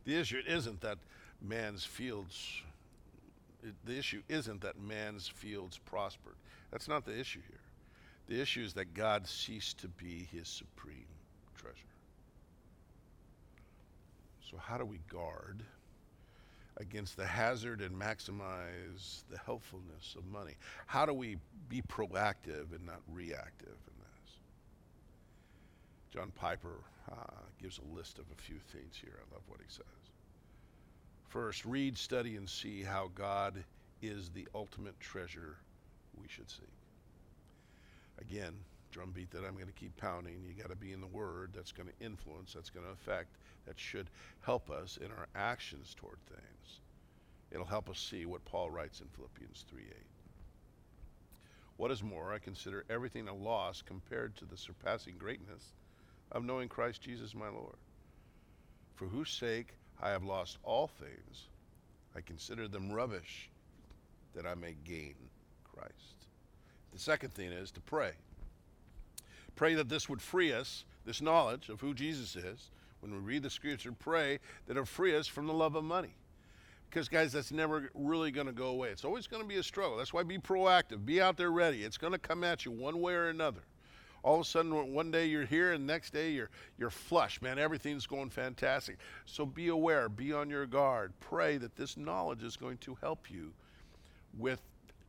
The 0.06 0.15
issue 0.15 0.41
isn't 0.48 0.82
that 0.82 0.98
man's 1.41 1.84
fields, 1.84 2.62
the 3.86 3.98
issue 3.98 4.22
isn't 4.30 4.62
that 4.62 4.80
man's 4.80 5.28
fields 5.28 5.80
prospered. 5.86 6.36
That's 6.72 6.88
not 6.88 7.06
the 7.06 7.18
issue 7.18 7.41
here. 7.48 7.60
The 8.28 8.41
issue 8.41 8.63
is 8.63 8.74
that 8.74 8.94
God 8.94 9.28
ceased 9.28 9.80
to 9.80 9.88
be 9.88 10.28
his 10.32 10.48
supreme 10.48 11.06
treasure. 11.56 11.76
So, 14.50 14.58
how 14.58 14.78
do 14.78 14.86
we 14.86 15.00
guard 15.10 15.63
against 16.78 17.18
the 17.18 17.26
hazard 17.26 17.82
and 17.82 18.00
maximize 18.00 19.24
the 19.30 19.38
helpfulness 19.46 20.15
of 20.18 20.26
money? 20.26 20.56
How 20.86 21.06
do 21.06 21.13
we 21.13 21.38
be 21.70 21.82
proactive 21.82 22.74
and 22.74 22.86
not 22.86 23.02
reactive? 23.12 23.78
John 26.15 26.32
Piper 26.34 26.80
uh, 27.12 27.41
gives 27.62 27.78
a 27.78 27.95
list 27.95 28.19
of 28.19 28.25
a 28.32 28.41
few 28.41 28.56
things 28.71 28.95
here. 29.01 29.19
I 29.19 29.34
love 29.34 29.43
what 29.49 29.60
he 29.60 29.67
says. 29.67 29.84
First, 31.28 31.65
read, 31.65 31.97
study, 31.97 32.38
and 32.38 32.49
see 32.49 32.84
how 32.84 33.12
God 33.15 33.62
is 34.01 34.30
the 34.30 34.47
ultimate 34.56 34.97
treasure 35.01 35.58
we 36.17 36.30
should 36.30 36.49
seek. 36.49 36.69
Again, 38.21 38.54
drumbeat 38.91 39.30
that 39.32 39.43
I'm 39.43 39.56
going 39.56 39.67
to 39.67 39.73
keep 39.73 39.97
pounding. 39.97 40.41
You 40.47 40.54
got 40.54 40.69
to 40.69 40.78
be 40.78 40.93
in 40.93 41.01
the 41.01 41.08
Word. 41.08 41.51
That's 41.54 41.73
going 41.73 41.89
to 41.89 42.06
influence. 42.06 42.54
That's 42.54 42.69
going 42.69 42.86
to 42.86 42.93
affect. 42.93 43.36
That 43.67 43.78
should 43.78 44.08
help 44.39 44.69
us 44.69 44.97
in 45.04 45.08
our 45.08 45.28
actions 45.36 45.97
toward 45.99 46.19
things. 46.28 46.80
It'll 47.51 47.65
help 47.65 47.89
us 47.89 47.99
see 47.99 48.25
what 48.25 48.45
Paul 48.45 48.69
writes 48.69 49.01
in 49.01 49.08
Philippians 49.08 49.65
3:8. 49.69 49.82
What 51.75 51.91
is 51.91 52.01
more, 52.01 52.32
I 52.32 52.39
consider 52.39 52.86
everything 52.89 53.28
a 53.28 53.36
loss 53.36 53.82
compared 53.82 54.38
to 54.38 54.45
the 54.45 54.56
surpassing 54.56 55.17
greatness 55.17 55.73
of 56.32 56.44
knowing 56.44 56.68
Christ 56.68 57.02
Jesus 57.02 57.36
my 57.36 57.50
Lord, 57.50 57.78
for 58.96 59.06
whose 59.06 59.30
sake 59.30 59.74
I 60.02 60.10
have 60.10 60.24
lost 60.24 60.58
all 60.64 60.88
things. 60.88 61.48
I 62.16 62.22
consider 62.22 62.68
them 62.68 62.92
rubbish 62.92 63.50
that 64.36 64.46
I 64.46 64.56
may 64.56 64.76
gain 64.84 65.16
Christ. 65.64 66.28
The 66.94 67.00
second 67.00 67.34
thing 67.34 67.52
is 67.52 67.72
to 67.72 67.82
pray. 67.82 68.12
Pray 69.56 69.74
that 69.76 69.90
this 69.90 70.10
would 70.10 70.22
free 70.22 70.54
us, 70.54 70.86
this 71.06 71.22
knowledge 71.22 71.70
of 71.70 71.82
who 71.82 71.94
Jesus 71.94 72.36
is. 72.36 72.70
When 73.02 73.12
we 73.12 73.20
read 73.20 73.44
the 73.44 73.50
scripture, 73.50 73.92
pray 73.92 74.40
that 74.66 74.72
it'll 74.72 74.86
free 74.86 75.16
us 75.16 75.28
from 75.28 75.48
the 75.48 75.54
love 75.54 75.76
of 75.76 75.84
money. 75.84 76.16
Because, 76.90 77.10
guys, 77.10 77.34
that's 77.34 77.52
never 77.52 77.90
really 77.94 78.32
going 78.32 78.48
to 78.48 78.54
go 78.54 78.68
away. 78.68 78.90
It's 78.90 79.06
always 79.06 79.28
going 79.28 79.44
to 79.44 79.48
be 79.48 79.58
a 79.58 79.64
struggle. 79.64 79.98
That's 79.98 80.14
why 80.14 80.24
be 80.24 80.38
proactive, 80.38 81.06
be 81.06 81.22
out 81.22 81.38
there 81.38 81.52
ready. 81.52 81.84
It's 81.84 81.98
going 81.98 82.14
to 82.14 82.20
come 82.20 82.44
at 82.44 82.66
you 82.66 82.72
one 82.72 83.02
way 83.02 83.14
or 83.14 83.28
another. 83.28 83.62
All 84.26 84.38
of 84.38 84.42
a 84.42 84.44
sudden, 84.44 84.92
one 84.92 85.12
day 85.12 85.28
you're 85.28 85.46
here, 85.46 85.74
and 85.74 85.86
next 85.86 86.12
day 86.12 86.32
you're 86.32 86.50
you're 86.80 86.90
flush, 86.90 87.44
man. 87.44 87.60
Everything's 87.60 88.08
going 88.08 88.32
fantastic. 88.32 88.98
So 89.28 89.46
be 89.46 89.68
aware, 89.68 90.10
be 90.10 90.34
on 90.34 90.50
your 90.50 90.66
guard. 90.66 91.14
Pray 91.20 91.58
that 91.58 91.76
this 91.76 91.96
knowledge 91.96 92.42
is 92.42 92.58
going 92.58 92.80
to 92.80 92.98
help 93.02 93.30
you 93.30 93.54
with 94.36 94.60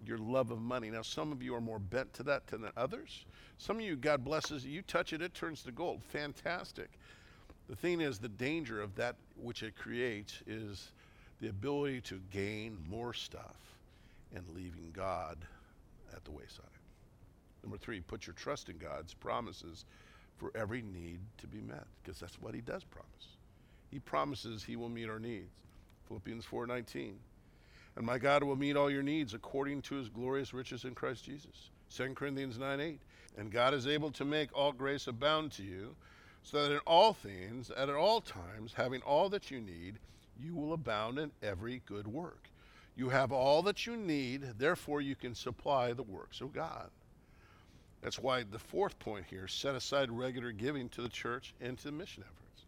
your 0.05 0.19
love 0.19 0.51
of 0.51 0.61
money. 0.61 0.91
Now, 0.91 1.01
some 1.01 1.33
of 1.33 1.43
you 1.43 1.55
are 1.55 1.63
more 1.63 1.79
bent 1.79 2.13
to 2.13 2.25
that 2.25 2.47
than 2.49 2.69
others. 2.77 3.25
Some 3.57 3.77
of 3.77 3.83
you, 3.83 3.97
God 3.97 4.23
blesses 4.23 4.67
you, 4.67 4.83
touch 4.83 5.15
it, 5.15 5.23
it 5.23 5.33
turns 5.33 5.63
to 5.63 5.73
gold. 5.73 6.03
Fantastic. 6.05 6.91
The 7.71 7.77
thing 7.77 8.03
is, 8.03 8.19
the 8.19 8.29
danger 8.29 8.83
of 8.83 8.95
that 8.97 9.17
which 9.41 9.63
it 9.63 9.77
creates 9.77 10.43
is 10.47 10.93
the 11.41 11.49
ability 11.49 12.03
to 12.03 12.21
gain 12.31 12.77
more 12.87 13.15
stuff 13.15 13.57
and 14.35 14.45
leaving 14.55 14.91
God 14.93 15.39
at 16.15 16.23
the 16.27 16.33
wayside. 16.33 16.76
Number 17.67 17.79
three, 17.79 18.01
put 18.01 18.29
your 18.29 18.35
trust 18.35 18.69
in 18.69 18.79
God's 18.79 19.13
promises 19.13 19.87
for 20.37 20.53
every 20.55 20.83
need 20.83 21.19
to 21.39 21.49
be 21.49 21.61
met, 21.61 21.85
because 22.01 22.21
that's 22.21 22.41
what 22.41 22.55
He 22.55 22.61
does 22.61 22.85
promise. 22.85 23.37
He 23.91 23.99
promises 23.99 24.63
He 24.63 24.77
will 24.77 24.89
meet 24.89 25.09
our 25.09 25.19
needs. 25.19 25.51
Philippians 26.07 26.47
4:19. 26.47 27.15
And 27.97 28.07
my 28.07 28.19
God 28.19 28.45
will 28.45 28.55
meet 28.55 28.77
all 28.77 28.89
your 28.89 29.03
needs 29.03 29.35
according 29.35 29.83
to 29.83 29.97
his 29.97 30.09
glorious 30.09 30.55
riches 30.55 30.85
in 30.85 30.95
Christ 30.95 31.25
Jesus. 31.25 31.71
2 31.91 32.15
Corinthians 32.15 32.57
9 32.57 32.79
8. 32.79 33.01
And 33.37 33.51
God 33.51 33.75
is 33.75 33.89
able 33.89 34.13
to 34.13 34.25
make 34.25 34.57
all 34.57 34.71
grace 34.71 35.09
abound 35.09 35.51
to 35.53 35.65
you, 35.65 35.97
so 36.45 36.63
that 36.63 36.73
in 36.73 36.79
all 36.87 37.15
things, 37.15 37.73
at 37.73 37.91
all 37.91 38.21
times, 38.21 38.75
having 38.75 39.03
all 39.03 39.29
that 39.31 39.51
you 39.51 39.61
need, 39.61 39.99
you 40.39 40.55
will 40.55 40.73
abound 40.73 41.19
in 41.19 41.33
every 41.43 41.83
good 41.85 42.07
work. 42.07 42.49
You 42.95 43.09
have 43.09 43.33
all 43.33 43.61
that 43.63 43.87
you 43.87 43.97
need, 43.97 44.43
therefore, 44.57 45.01
you 45.01 45.17
can 45.17 45.35
supply 45.35 45.93
the 45.93 46.05
works 46.05 46.41
of 46.41 46.53
God. 46.53 46.91
That's 48.03 48.19
why 48.19 48.45
the 48.45 48.59
fourth 48.59 48.99
point 48.99 49.27
here 49.29 49.49
set 49.49 49.75
aside 49.75 50.11
regular 50.11 50.53
giving 50.53 50.89
to 50.91 51.03
the 51.03 51.09
church 51.09 51.55
and 51.61 51.79
to 51.79 51.91
mission 51.91 52.23
efforts. 52.23 52.65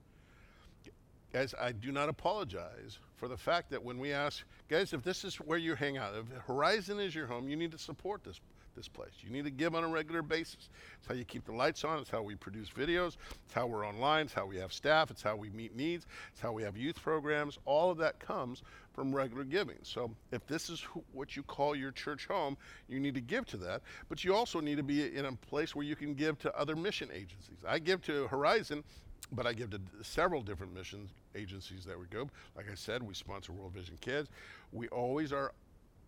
Guys, 1.32 1.54
I 1.60 1.72
do 1.72 1.92
not 1.92 2.08
apologize 2.08 2.98
for 3.16 3.28
the 3.28 3.36
fact 3.36 3.70
that 3.70 3.82
when 3.82 3.98
we 3.98 4.12
ask, 4.12 4.42
guys, 4.68 4.92
if 4.92 5.02
this 5.02 5.24
is 5.24 5.36
where 5.36 5.58
you 5.58 5.74
hang 5.74 5.98
out, 5.98 6.14
if 6.14 6.44
Horizon 6.46 6.98
is 6.98 7.14
your 7.14 7.26
home, 7.26 7.48
you 7.48 7.56
need 7.56 7.72
to 7.72 7.78
support 7.78 8.24
this 8.24 8.40
this 8.78 8.88
place. 8.88 9.10
You 9.20 9.30
need 9.30 9.44
to 9.44 9.50
give 9.50 9.74
on 9.74 9.82
a 9.82 9.88
regular 9.88 10.22
basis. 10.22 10.70
It's 10.98 11.08
how 11.08 11.14
you 11.14 11.24
keep 11.24 11.44
the 11.44 11.52
lights 11.52 11.84
on. 11.84 11.98
It's 11.98 12.08
how 12.08 12.22
we 12.22 12.36
produce 12.36 12.70
videos. 12.70 13.16
It's 13.44 13.52
how 13.52 13.66
we're 13.66 13.86
online. 13.86 14.26
It's 14.26 14.32
how 14.32 14.46
we 14.46 14.56
have 14.56 14.72
staff. 14.72 15.10
It's 15.10 15.22
how 15.22 15.34
we 15.34 15.50
meet 15.50 15.74
needs. 15.76 16.06
It's 16.32 16.40
how 16.40 16.52
we 16.52 16.62
have 16.62 16.76
youth 16.76 17.02
programs. 17.02 17.58
All 17.64 17.90
of 17.90 17.98
that 17.98 18.20
comes 18.20 18.62
from 18.94 19.14
regular 19.14 19.44
giving. 19.44 19.78
So 19.82 20.10
if 20.30 20.46
this 20.46 20.70
is 20.70 20.80
what 21.12 21.36
you 21.36 21.42
call 21.42 21.74
your 21.74 21.90
church 21.90 22.26
home, 22.26 22.56
you 22.88 23.00
need 23.00 23.14
to 23.14 23.20
give 23.20 23.44
to 23.46 23.56
that. 23.58 23.82
But 24.08 24.24
you 24.24 24.34
also 24.34 24.60
need 24.60 24.76
to 24.76 24.82
be 24.84 25.14
in 25.14 25.26
a 25.26 25.32
place 25.32 25.74
where 25.74 25.84
you 25.84 25.96
can 25.96 26.14
give 26.14 26.38
to 26.40 26.56
other 26.56 26.76
mission 26.76 27.08
agencies. 27.12 27.58
I 27.66 27.80
give 27.80 28.02
to 28.04 28.28
Horizon 28.28 28.84
but 29.32 29.46
I 29.46 29.52
give 29.52 29.68
to 29.70 29.80
several 30.00 30.40
different 30.40 30.74
missions 30.74 31.10
agencies 31.34 31.84
that 31.84 31.98
we 31.98 32.06
go. 32.06 32.30
Like 32.56 32.70
I 32.70 32.74
said, 32.74 33.02
we 33.02 33.12
sponsor 33.12 33.52
World 33.52 33.74
Vision 33.74 33.98
Kids. 34.00 34.30
We 34.72 34.88
always 34.88 35.32
are 35.32 35.52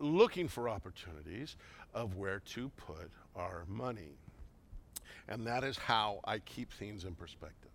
looking 0.01 0.47
for 0.47 0.69
opportunities 0.69 1.55
of 1.93 2.15
where 2.15 2.39
to 2.39 2.69
put 2.69 3.11
our 3.35 3.63
money. 3.67 4.17
And 5.27 5.45
that 5.47 5.63
is 5.63 5.77
how 5.77 6.19
I 6.25 6.39
keep 6.39 6.71
things 6.73 7.05
in 7.05 7.15
perspective. 7.15 7.71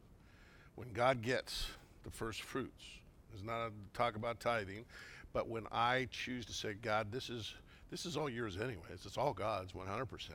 When 0.74 0.92
God 0.92 1.22
gets 1.22 1.66
the 2.04 2.10
first 2.10 2.42
fruits, 2.42 2.84
it's 3.32 3.42
not 3.42 3.66
a 3.66 3.70
talk 3.94 4.16
about 4.16 4.40
tithing, 4.40 4.84
but 5.32 5.48
when 5.48 5.66
I 5.72 6.08
choose 6.10 6.46
to 6.46 6.52
say, 6.52 6.74
God, 6.74 7.12
this 7.12 7.30
is 7.30 7.54
this 7.90 8.04
is 8.04 8.16
all 8.16 8.28
yours 8.28 8.56
anyways. 8.56 9.04
It's 9.04 9.16
all 9.16 9.32
God's 9.32 9.72
100%. 9.72 10.30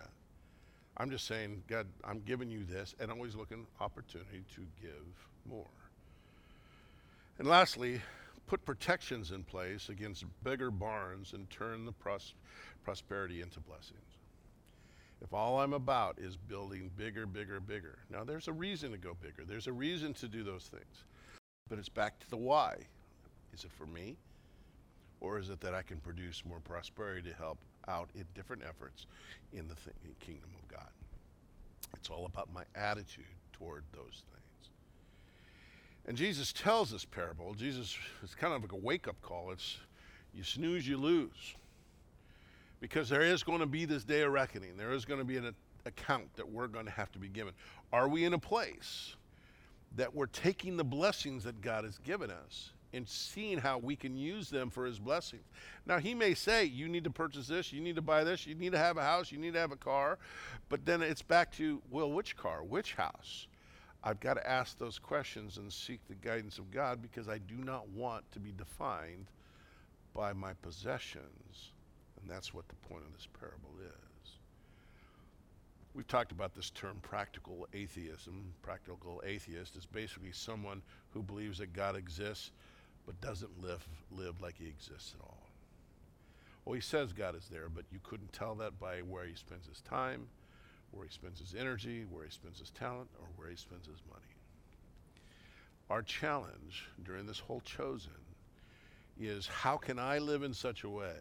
I'm 0.97 1.09
just 1.09 1.27
saying, 1.27 1.63
God, 1.67 1.87
I'm 2.03 2.21
giving 2.21 2.49
you 2.49 2.63
this, 2.63 2.95
and 2.99 3.11
always 3.11 3.35
looking 3.35 3.65
opportunity 3.79 4.43
to 4.55 4.61
give 4.81 5.27
more. 5.45 5.65
And 7.39 7.47
lastly, 7.47 8.01
put 8.51 8.65
protections 8.65 9.31
in 9.31 9.45
place 9.45 9.87
against 9.87 10.25
bigger 10.43 10.69
barns 10.69 11.31
and 11.31 11.49
turn 11.49 11.85
the 11.85 11.91
pros- 11.93 12.33
prosperity 12.83 13.41
into 13.41 13.61
blessings. 13.61 14.17
If 15.21 15.33
all 15.33 15.61
I'm 15.61 15.71
about 15.71 16.19
is 16.19 16.35
building 16.35 16.91
bigger, 16.97 17.25
bigger, 17.25 17.61
bigger, 17.61 17.99
now 18.09 18.25
there's 18.25 18.49
a 18.49 18.51
reason 18.51 18.91
to 18.91 18.97
go 18.97 19.15
bigger. 19.21 19.45
There's 19.47 19.67
a 19.67 19.71
reason 19.71 20.13
to 20.15 20.27
do 20.27 20.43
those 20.43 20.65
things. 20.65 21.05
But 21.69 21.79
it's 21.79 21.87
back 21.87 22.19
to 22.19 22.29
the 22.29 22.35
why. 22.35 22.75
Is 23.53 23.63
it 23.63 23.71
for 23.71 23.85
me? 23.85 24.17
Or 25.21 25.39
is 25.39 25.49
it 25.49 25.61
that 25.61 25.73
I 25.73 25.81
can 25.81 26.01
produce 26.01 26.43
more 26.43 26.59
prosperity 26.59 27.29
to 27.29 27.35
help 27.37 27.57
out 27.87 28.09
in 28.15 28.25
different 28.35 28.63
efforts 28.67 29.05
in 29.53 29.69
the 29.69 29.75
th- 29.75 29.95
kingdom 30.19 30.49
of 30.61 30.67
God? 30.67 30.89
It's 31.95 32.09
all 32.09 32.25
about 32.25 32.51
my 32.53 32.63
attitude 32.75 33.23
toward 33.53 33.85
those 33.93 34.23
things. 34.33 34.40
And 36.07 36.17
Jesus 36.17 36.51
tells 36.51 36.91
this 36.91 37.05
parable. 37.05 37.53
Jesus, 37.53 37.95
it's 38.23 38.35
kind 38.35 38.53
of 38.53 38.61
like 38.61 38.71
a 38.71 38.77
wake 38.77 39.07
up 39.07 39.21
call. 39.21 39.51
It's 39.51 39.77
you 40.33 40.43
snooze, 40.43 40.87
you 40.87 40.97
lose. 40.97 41.55
Because 42.79 43.09
there 43.09 43.21
is 43.21 43.43
going 43.43 43.59
to 43.59 43.67
be 43.67 43.85
this 43.85 44.03
day 44.03 44.21
of 44.21 44.31
reckoning. 44.31 44.75
There 44.77 44.91
is 44.91 45.05
going 45.05 45.19
to 45.19 45.25
be 45.25 45.37
an 45.37 45.53
account 45.85 46.33
that 46.35 46.49
we're 46.49 46.67
going 46.67 46.85
to 46.85 46.91
have 46.91 47.11
to 47.11 47.19
be 47.19 47.27
given. 47.27 47.53
Are 47.93 48.07
we 48.07 48.25
in 48.25 48.33
a 48.33 48.39
place 48.39 49.15
that 49.95 50.15
we're 50.15 50.27
taking 50.27 50.77
the 50.77 50.83
blessings 50.83 51.43
that 51.43 51.61
God 51.61 51.83
has 51.83 51.97
given 51.99 52.31
us 52.31 52.71
and 52.93 53.07
seeing 53.07 53.57
how 53.57 53.77
we 53.77 53.95
can 53.95 54.17
use 54.17 54.49
them 54.49 54.69
for 54.69 54.85
his 54.85 54.99
blessings. 54.99 55.43
Now, 55.85 55.99
he 55.99 56.13
may 56.13 56.33
say, 56.33 56.65
you 56.65 56.89
need 56.89 57.03
to 57.05 57.09
purchase 57.09 57.47
this, 57.47 57.71
you 57.71 57.81
need 57.81 57.95
to 57.95 58.01
buy 58.01 58.23
this, 58.23 58.45
you 58.45 58.55
need 58.55 58.73
to 58.73 58.77
have 58.77 58.97
a 58.97 59.01
house, 59.01 59.31
you 59.31 59.37
need 59.37 59.53
to 59.53 59.59
have 59.59 59.71
a 59.71 59.77
car, 59.77 60.17
but 60.69 60.85
then 60.85 61.01
it's 61.01 61.21
back 61.21 61.51
to, 61.53 61.81
well, 61.89 62.11
which 62.11 62.35
car, 62.35 62.63
which 62.63 62.95
house? 62.95 63.47
I've 64.03 64.19
got 64.19 64.33
to 64.35 64.49
ask 64.49 64.77
those 64.77 64.97
questions 64.97 65.57
and 65.57 65.71
seek 65.71 65.99
the 66.07 66.15
guidance 66.15 66.57
of 66.57 66.71
God 66.71 67.01
because 67.01 67.29
I 67.29 67.37
do 67.37 67.55
not 67.55 67.87
want 67.89 68.29
to 68.31 68.39
be 68.39 68.51
defined 68.51 69.27
by 70.15 70.33
my 70.33 70.53
possessions. 70.61 71.71
And 72.19 72.29
that's 72.29 72.53
what 72.53 72.67
the 72.67 72.75
point 72.89 73.03
of 73.05 73.13
this 73.13 73.27
parable 73.39 73.75
is. 73.79 74.31
We've 75.93 76.07
talked 76.07 76.31
about 76.31 76.55
this 76.55 76.69
term 76.69 76.97
practical 77.01 77.67
atheism. 77.73 78.53
Practical 78.63 79.21
atheist 79.25 79.75
is 79.75 79.85
basically 79.85 80.31
someone 80.31 80.81
who 81.13 81.21
believes 81.21 81.57
that 81.59 81.73
God 81.73 81.95
exists 81.95 82.51
but 83.05 83.19
doesn't 83.21 83.61
live, 83.61 83.85
live 84.11 84.41
like 84.41 84.55
he 84.57 84.67
exists 84.67 85.13
at 85.19 85.25
all. 85.25 85.47
Well, 86.65 86.75
he 86.75 86.81
says 86.81 87.11
God 87.11 87.35
is 87.35 87.47
there, 87.51 87.69
but 87.69 87.85
you 87.91 87.99
couldn't 88.03 88.31
tell 88.33 88.55
that 88.55 88.79
by 88.79 88.99
where 88.99 89.25
he 89.25 89.35
spends 89.35 89.67
his 89.67 89.81
time, 89.81 90.27
where 90.91 91.05
he 91.05 91.11
spends 91.11 91.39
his 91.39 91.55
energy, 91.57 92.05
where 92.09 92.25
he 92.25 92.31
spends 92.31 92.59
his 92.59 92.71
talent, 92.71 93.09
or 93.19 93.27
where 93.35 93.49
he 93.49 93.55
spends 93.55 93.87
his 93.87 94.01
money. 94.09 94.21
Our 95.89 96.01
challenge 96.01 96.87
during 97.03 97.25
this 97.25 97.39
whole 97.39 97.61
chosen 97.61 98.11
is 99.19 99.47
how 99.47 99.77
can 99.77 99.99
I 99.99 100.19
live 100.19 100.43
in 100.43 100.53
such 100.53 100.83
a 100.83 100.89
way 100.89 101.17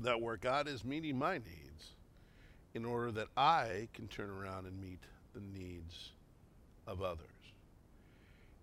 that 0.00 0.20
where 0.20 0.36
God 0.36 0.68
is 0.68 0.84
meeting 0.84 1.18
my 1.18 1.34
needs, 1.34 1.92
in 2.74 2.84
order 2.84 3.10
that 3.12 3.28
I 3.36 3.88
can 3.92 4.08
turn 4.08 4.30
around 4.30 4.66
and 4.66 4.80
meet 4.80 5.00
the 5.34 5.40
needs 5.40 6.10
of 6.86 7.02
others. 7.02 7.26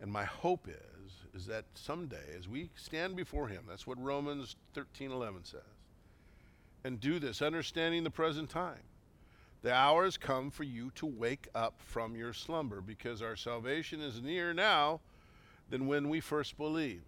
And 0.01 0.11
my 0.11 0.23
hope 0.23 0.67
is, 0.67 1.11
is 1.33 1.45
that 1.47 1.65
someday, 1.75 2.35
as 2.37 2.47
we 2.47 2.69
stand 2.75 3.15
before 3.15 3.47
Him, 3.47 3.63
that's 3.67 3.85
what 3.85 4.01
Romans 4.01 4.55
13:11 4.75 5.45
says, 5.45 5.61
and 6.83 6.99
do 6.99 7.19
this, 7.19 7.41
understanding 7.41 8.03
the 8.03 8.09
present 8.09 8.49
time. 8.49 8.81
The 9.61 9.73
hour 9.73 10.05
has 10.05 10.17
come 10.17 10.51
for 10.51 10.63
you 10.63 10.91
to 10.95 11.05
wake 11.05 11.47
up 11.53 11.75
from 11.79 12.15
your 12.15 12.31
slumber, 12.31 12.79
because 12.79 13.21
our 13.21 13.35
salvation 13.35 13.99
is 13.99 14.21
nearer 14.21 14.53
now 14.53 15.01
than 15.69 15.87
when 15.87 16.07
we 16.09 16.21
first 16.21 16.57
believed. 16.57 17.03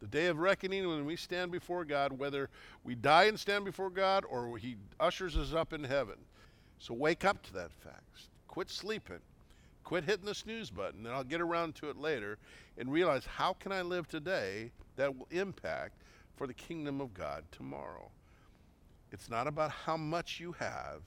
The 0.00 0.06
day 0.06 0.26
of 0.26 0.38
reckoning, 0.38 0.86
when 0.86 1.06
we 1.06 1.16
stand 1.16 1.50
before 1.50 1.84
God, 1.84 2.12
whether 2.12 2.50
we 2.84 2.94
die 2.94 3.24
and 3.24 3.40
stand 3.40 3.64
before 3.64 3.90
God 3.90 4.24
or 4.28 4.56
He 4.58 4.76
ushers 5.00 5.36
us 5.36 5.54
up 5.54 5.72
in 5.72 5.82
heaven. 5.82 6.16
So 6.78 6.94
wake 6.94 7.24
up 7.24 7.42
to 7.44 7.52
that 7.54 7.72
fact. 7.72 8.28
Quit 8.46 8.70
sleeping. 8.70 9.18
Quit 9.82 10.04
hitting 10.04 10.26
the 10.26 10.34
snooze 10.34 10.70
button, 10.70 11.06
and 11.06 11.14
I'll 11.14 11.24
get 11.24 11.40
around 11.40 11.74
to 11.76 11.88
it 11.88 11.96
later, 11.96 12.38
and 12.76 12.92
realize 12.92 13.24
how 13.24 13.54
can 13.54 13.72
I 13.72 13.82
live 13.82 14.06
today 14.06 14.70
that 14.96 15.16
will 15.16 15.26
impact 15.30 15.94
for 16.36 16.46
the 16.46 16.54
kingdom 16.54 17.00
of 17.00 17.14
God 17.14 17.44
tomorrow. 17.50 18.10
It's 19.10 19.30
not 19.30 19.46
about 19.46 19.70
how 19.70 19.96
much 19.96 20.38
you 20.38 20.52
have, 20.52 21.00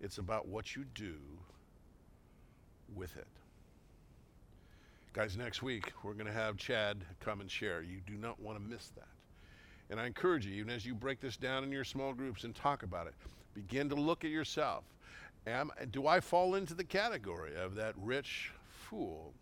it's 0.00 0.18
about 0.18 0.46
what 0.46 0.76
you 0.76 0.84
do 0.94 1.14
with 2.94 3.16
it. 3.16 3.26
Guys, 5.12 5.36
next 5.36 5.62
week 5.62 5.92
we're 6.02 6.12
going 6.12 6.26
to 6.26 6.32
have 6.32 6.56
Chad 6.56 7.04
come 7.20 7.40
and 7.40 7.50
share. 7.50 7.82
You 7.82 8.00
do 8.06 8.14
not 8.14 8.40
want 8.40 8.58
to 8.58 8.62
miss 8.62 8.88
that. 8.90 9.08
And 9.90 9.98
I 9.98 10.06
encourage 10.06 10.46
you, 10.46 10.54
even 10.54 10.70
as 10.70 10.84
you 10.84 10.94
break 10.94 11.20
this 11.20 11.36
down 11.36 11.64
in 11.64 11.72
your 11.72 11.84
small 11.84 12.12
groups 12.12 12.44
and 12.44 12.54
talk 12.54 12.82
about 12.82 13.06
it, 13.06 13.14
begin 13.54 13.88
to 13.88 13.94
look 13.94 14.24
at 14.24 14.30
yourself. 14.30 14.84
Am, 15.46 15.72
do 15.90 16.06
I 16.06 16.20
fall 16.20 16.56
into 16.56 16.74
the 16.74 16.84
category 16.84 17.56
of 17.56 17.74
that 17.76 17.94
rich 17.96 18.52
fool 18.70 19.32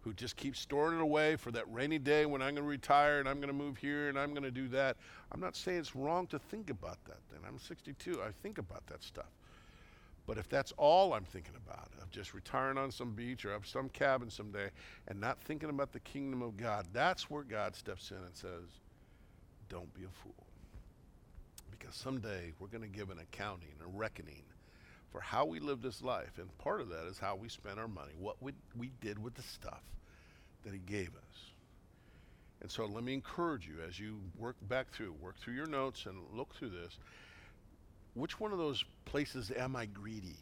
who 0.00 0.12
just 0.12 0.36
keeps 0.36 0.58
storing 0.58 0.98
it 0.98 1.02
away 1.02 1.36
for 1.36 1.50
that 1.52 1.72
rainy 1.72 1.98
day 1.98 2.26
when 2.26 2.42
I'm 2.42 2.54
going 2.54 2.64
to 2.64 2.68
retire 2.68 3.20
and 3.20 3.28
I'm 3.28 3.36
going 3.36 3.48
to 3.48 3.54
move 3.54 3.76
here 3.76 4.08
and 4.08 4.18
I'm 4.18 4.30
going 4.30 4.42
to 4.42 4.50
do 4.50 4.68
that? 4.68 4.96
I'm 5.30 5.40
not 5.40 5.54
saying 5.54 5.78
it's 5.78 5.94
wrong 5.94 6.26
to 6.28 6.38
think 6.38 6.70
about 6.70 6.98
that 7.06 7.18
then. 7.30 7.40
I'm 7.46 7.58
62. 7.58 8.20
I 8.20 8.30
think 8.42 8.58
about 8.58 8.86
that 8.88 9.02
stuff. 9.02 9.26
But 10.28 10.36
if 10.36 10.46
that's 10.46 10.74
all 10.76 11.14
I'm 11.14 11.24
thinking 11.24 11.54
about, 11.56 11.88
of 12.02 12.10
just 12.10 12.34
retiring 12.34 12.76
on 12.76 12.92
some 12.92 13.12
beach 13.12 13.46
or 13.46 13.54
up 13.54 13.64
some 13.64 13.88
cabin 13.88 14.28
someday 14.28 14.68
and 15.08 15.18
not 15.18 15.40
thinking 15.40 15.70
about 15.70 15.90
the 15.90 16.00
kingdom 16.00 16.42
of 16.42 16.58
God, 16.58 16.86
that's 16.92 17.30
where 17.30 17.42
God 17.42 17.74
steps 17.74 18.10
in 18.10 18.18
and 18.18 18.36
says, 18.36 18.68
Don't 19.70 19.92
be 19.94 20.02
a 20.02 20.22
fool. 20.22 20.46
Because 21.70 21.94
someday 21.94 22.52
we're 22.60 22.68
going 22.68 22.82
to 22.82 22.94
give 22.94 23.08
an 23.08 23.18
accounting, 23.18 23.72
a 23.82 23.88
reckoning 23.88 24.42
for 25.10 25.22
how 25.22 25.46
we 25.46 25.60
live 25.60 25.80
this 25.80 26.02
life. 26.02 26.38
And 26.38 26.56
part 26.58 26.82
of 26.82 26.90
that 26.90 27.06
is 27.06 27.18
how 27.18 27.34
we 27.34 27.48
spend 27.48 27.80
our 27.80 27.88
money, 27.88 28.12
what 28.18 28.36
we, 28.42 28.52
we 28.76 28.90
did 29.00 29.18
with 29.18 29.34
the 29.34 29.42
stuff 29.42 29.82
that 30.62 30.74
He 30.74 30.80
gave 30.80 31.08
us. 31.08 31.52
And 32.60 32.70
so 32.70 32.84
let 32.84 33.02
me 33.02 33.14
encourage 33.14 33.66
you 33.66 33.76
as 33.88 33.98
you 33.98 34.20
work 34.36 34.56
back 34.68 34.90
through, 34.90 35.14
work 35.22 35.38
through 35.38 35.54
your 35.54 35.68
notes 35.68 36.04
and 36.04 36.18
look 36.34 36.54
through 36.54 36.70
this. 36.70 36.98
Which 38.14 38.40
one 38.40 38.52
of 38.52 38.58
those 38.58 38.84
places 39.04 39.52
am 39.56 39.76
I 39.76 39.86
greedy 39.86 40.36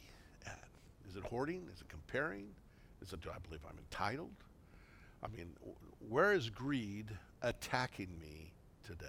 at? 0.47 0.69
Is 1.09 1.17
it 1.17 1.23
hoarding? 1.25 1.69
Is 1.75 1.81
it 1.81 1.89
comparing? 1.89 2.47
Is 3.03 3.13
it 3.13 3.21
do 3.21 3.31
I 3.31 3.39
believe 3.39 3.61
I'm 3.69 3.79
entitled? 3.79 4.31
I 5.23 5.29
mean, 5.29 5.53
where 6.09 6.33
is 6.33 6.51
greed 6.51 7.07
attacking 7.43 8.09
me 8.21 8.53
today? 8.85 9.07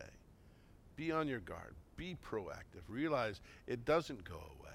Be 0.96 1.12
on 1.12 1.28
your 1.28 1.39
guard. 1.39 1.76
Be 1.96 2.17
proactive. 2.26 2.82
Realize 2.88 3.41
it 3.67 3.86
doesn't 3.86 4.24
go 4.24 4.36
away. 4.36 4.67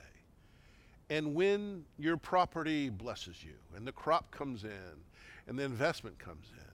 And 1.10 1.34
when 1.34 1.84
your 1.98 2.16
property 2.16 2.88
blesses 2.88 3.42
you 3.44 3.54
and 3.76 3.86
the 3.86 3.92
crop 3.92 4.30
comes 4.30 4.64
in 4.64 4.70
and 5.46 5.58
the 5.58 5.64
investment 5.64 6.18
comes 6.18 6.46
in, 6.56 6.72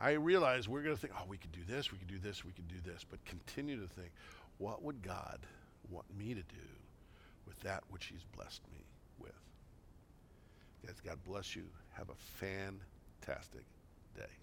I 0.00 0.12
realize 0.12 0.68
we're 0.68 0.82
going 0.82 0.96
to 0.96 1.00
think, 1.00 1.14
oh, 1.16 1.24
we 1.28 1.38
could 1.38 1.52
do 1.52 1.60
this, 1.66 1.92
we 1.92 1.98
could 1.98 2.08
do 2.08 2.18
this, 2.18 2.44
we 2.44 2.50
could 2.50 2.66
do 2.66 2.74
this, 2.84 3.06
but 3.08 3.24
continue 3.24 3.80
to 3.80 3.86
think, 3.86 4.10
what 4.58 4.82
would 4.82 5.02
God 5.02 5.38
want 5.90 6.06
me 6.16 6.28
to 6.34 6.42
do 6.42 6.68
with 7.46 7.58
that 7.60 7.82
which 7.90 8.06
He's 8.06 8.24
blessed 8.36 8.62
me 8.72 8.84
with? 9.18 9.32
Guys, 10.86 11.00
God 11.04 11.18
bless 11.26 11.54
you. 11.54 11.64
Have 11.92 12.08
a 12.08 12.14
fantastic 12.38 13.64
day. 14.16 14.41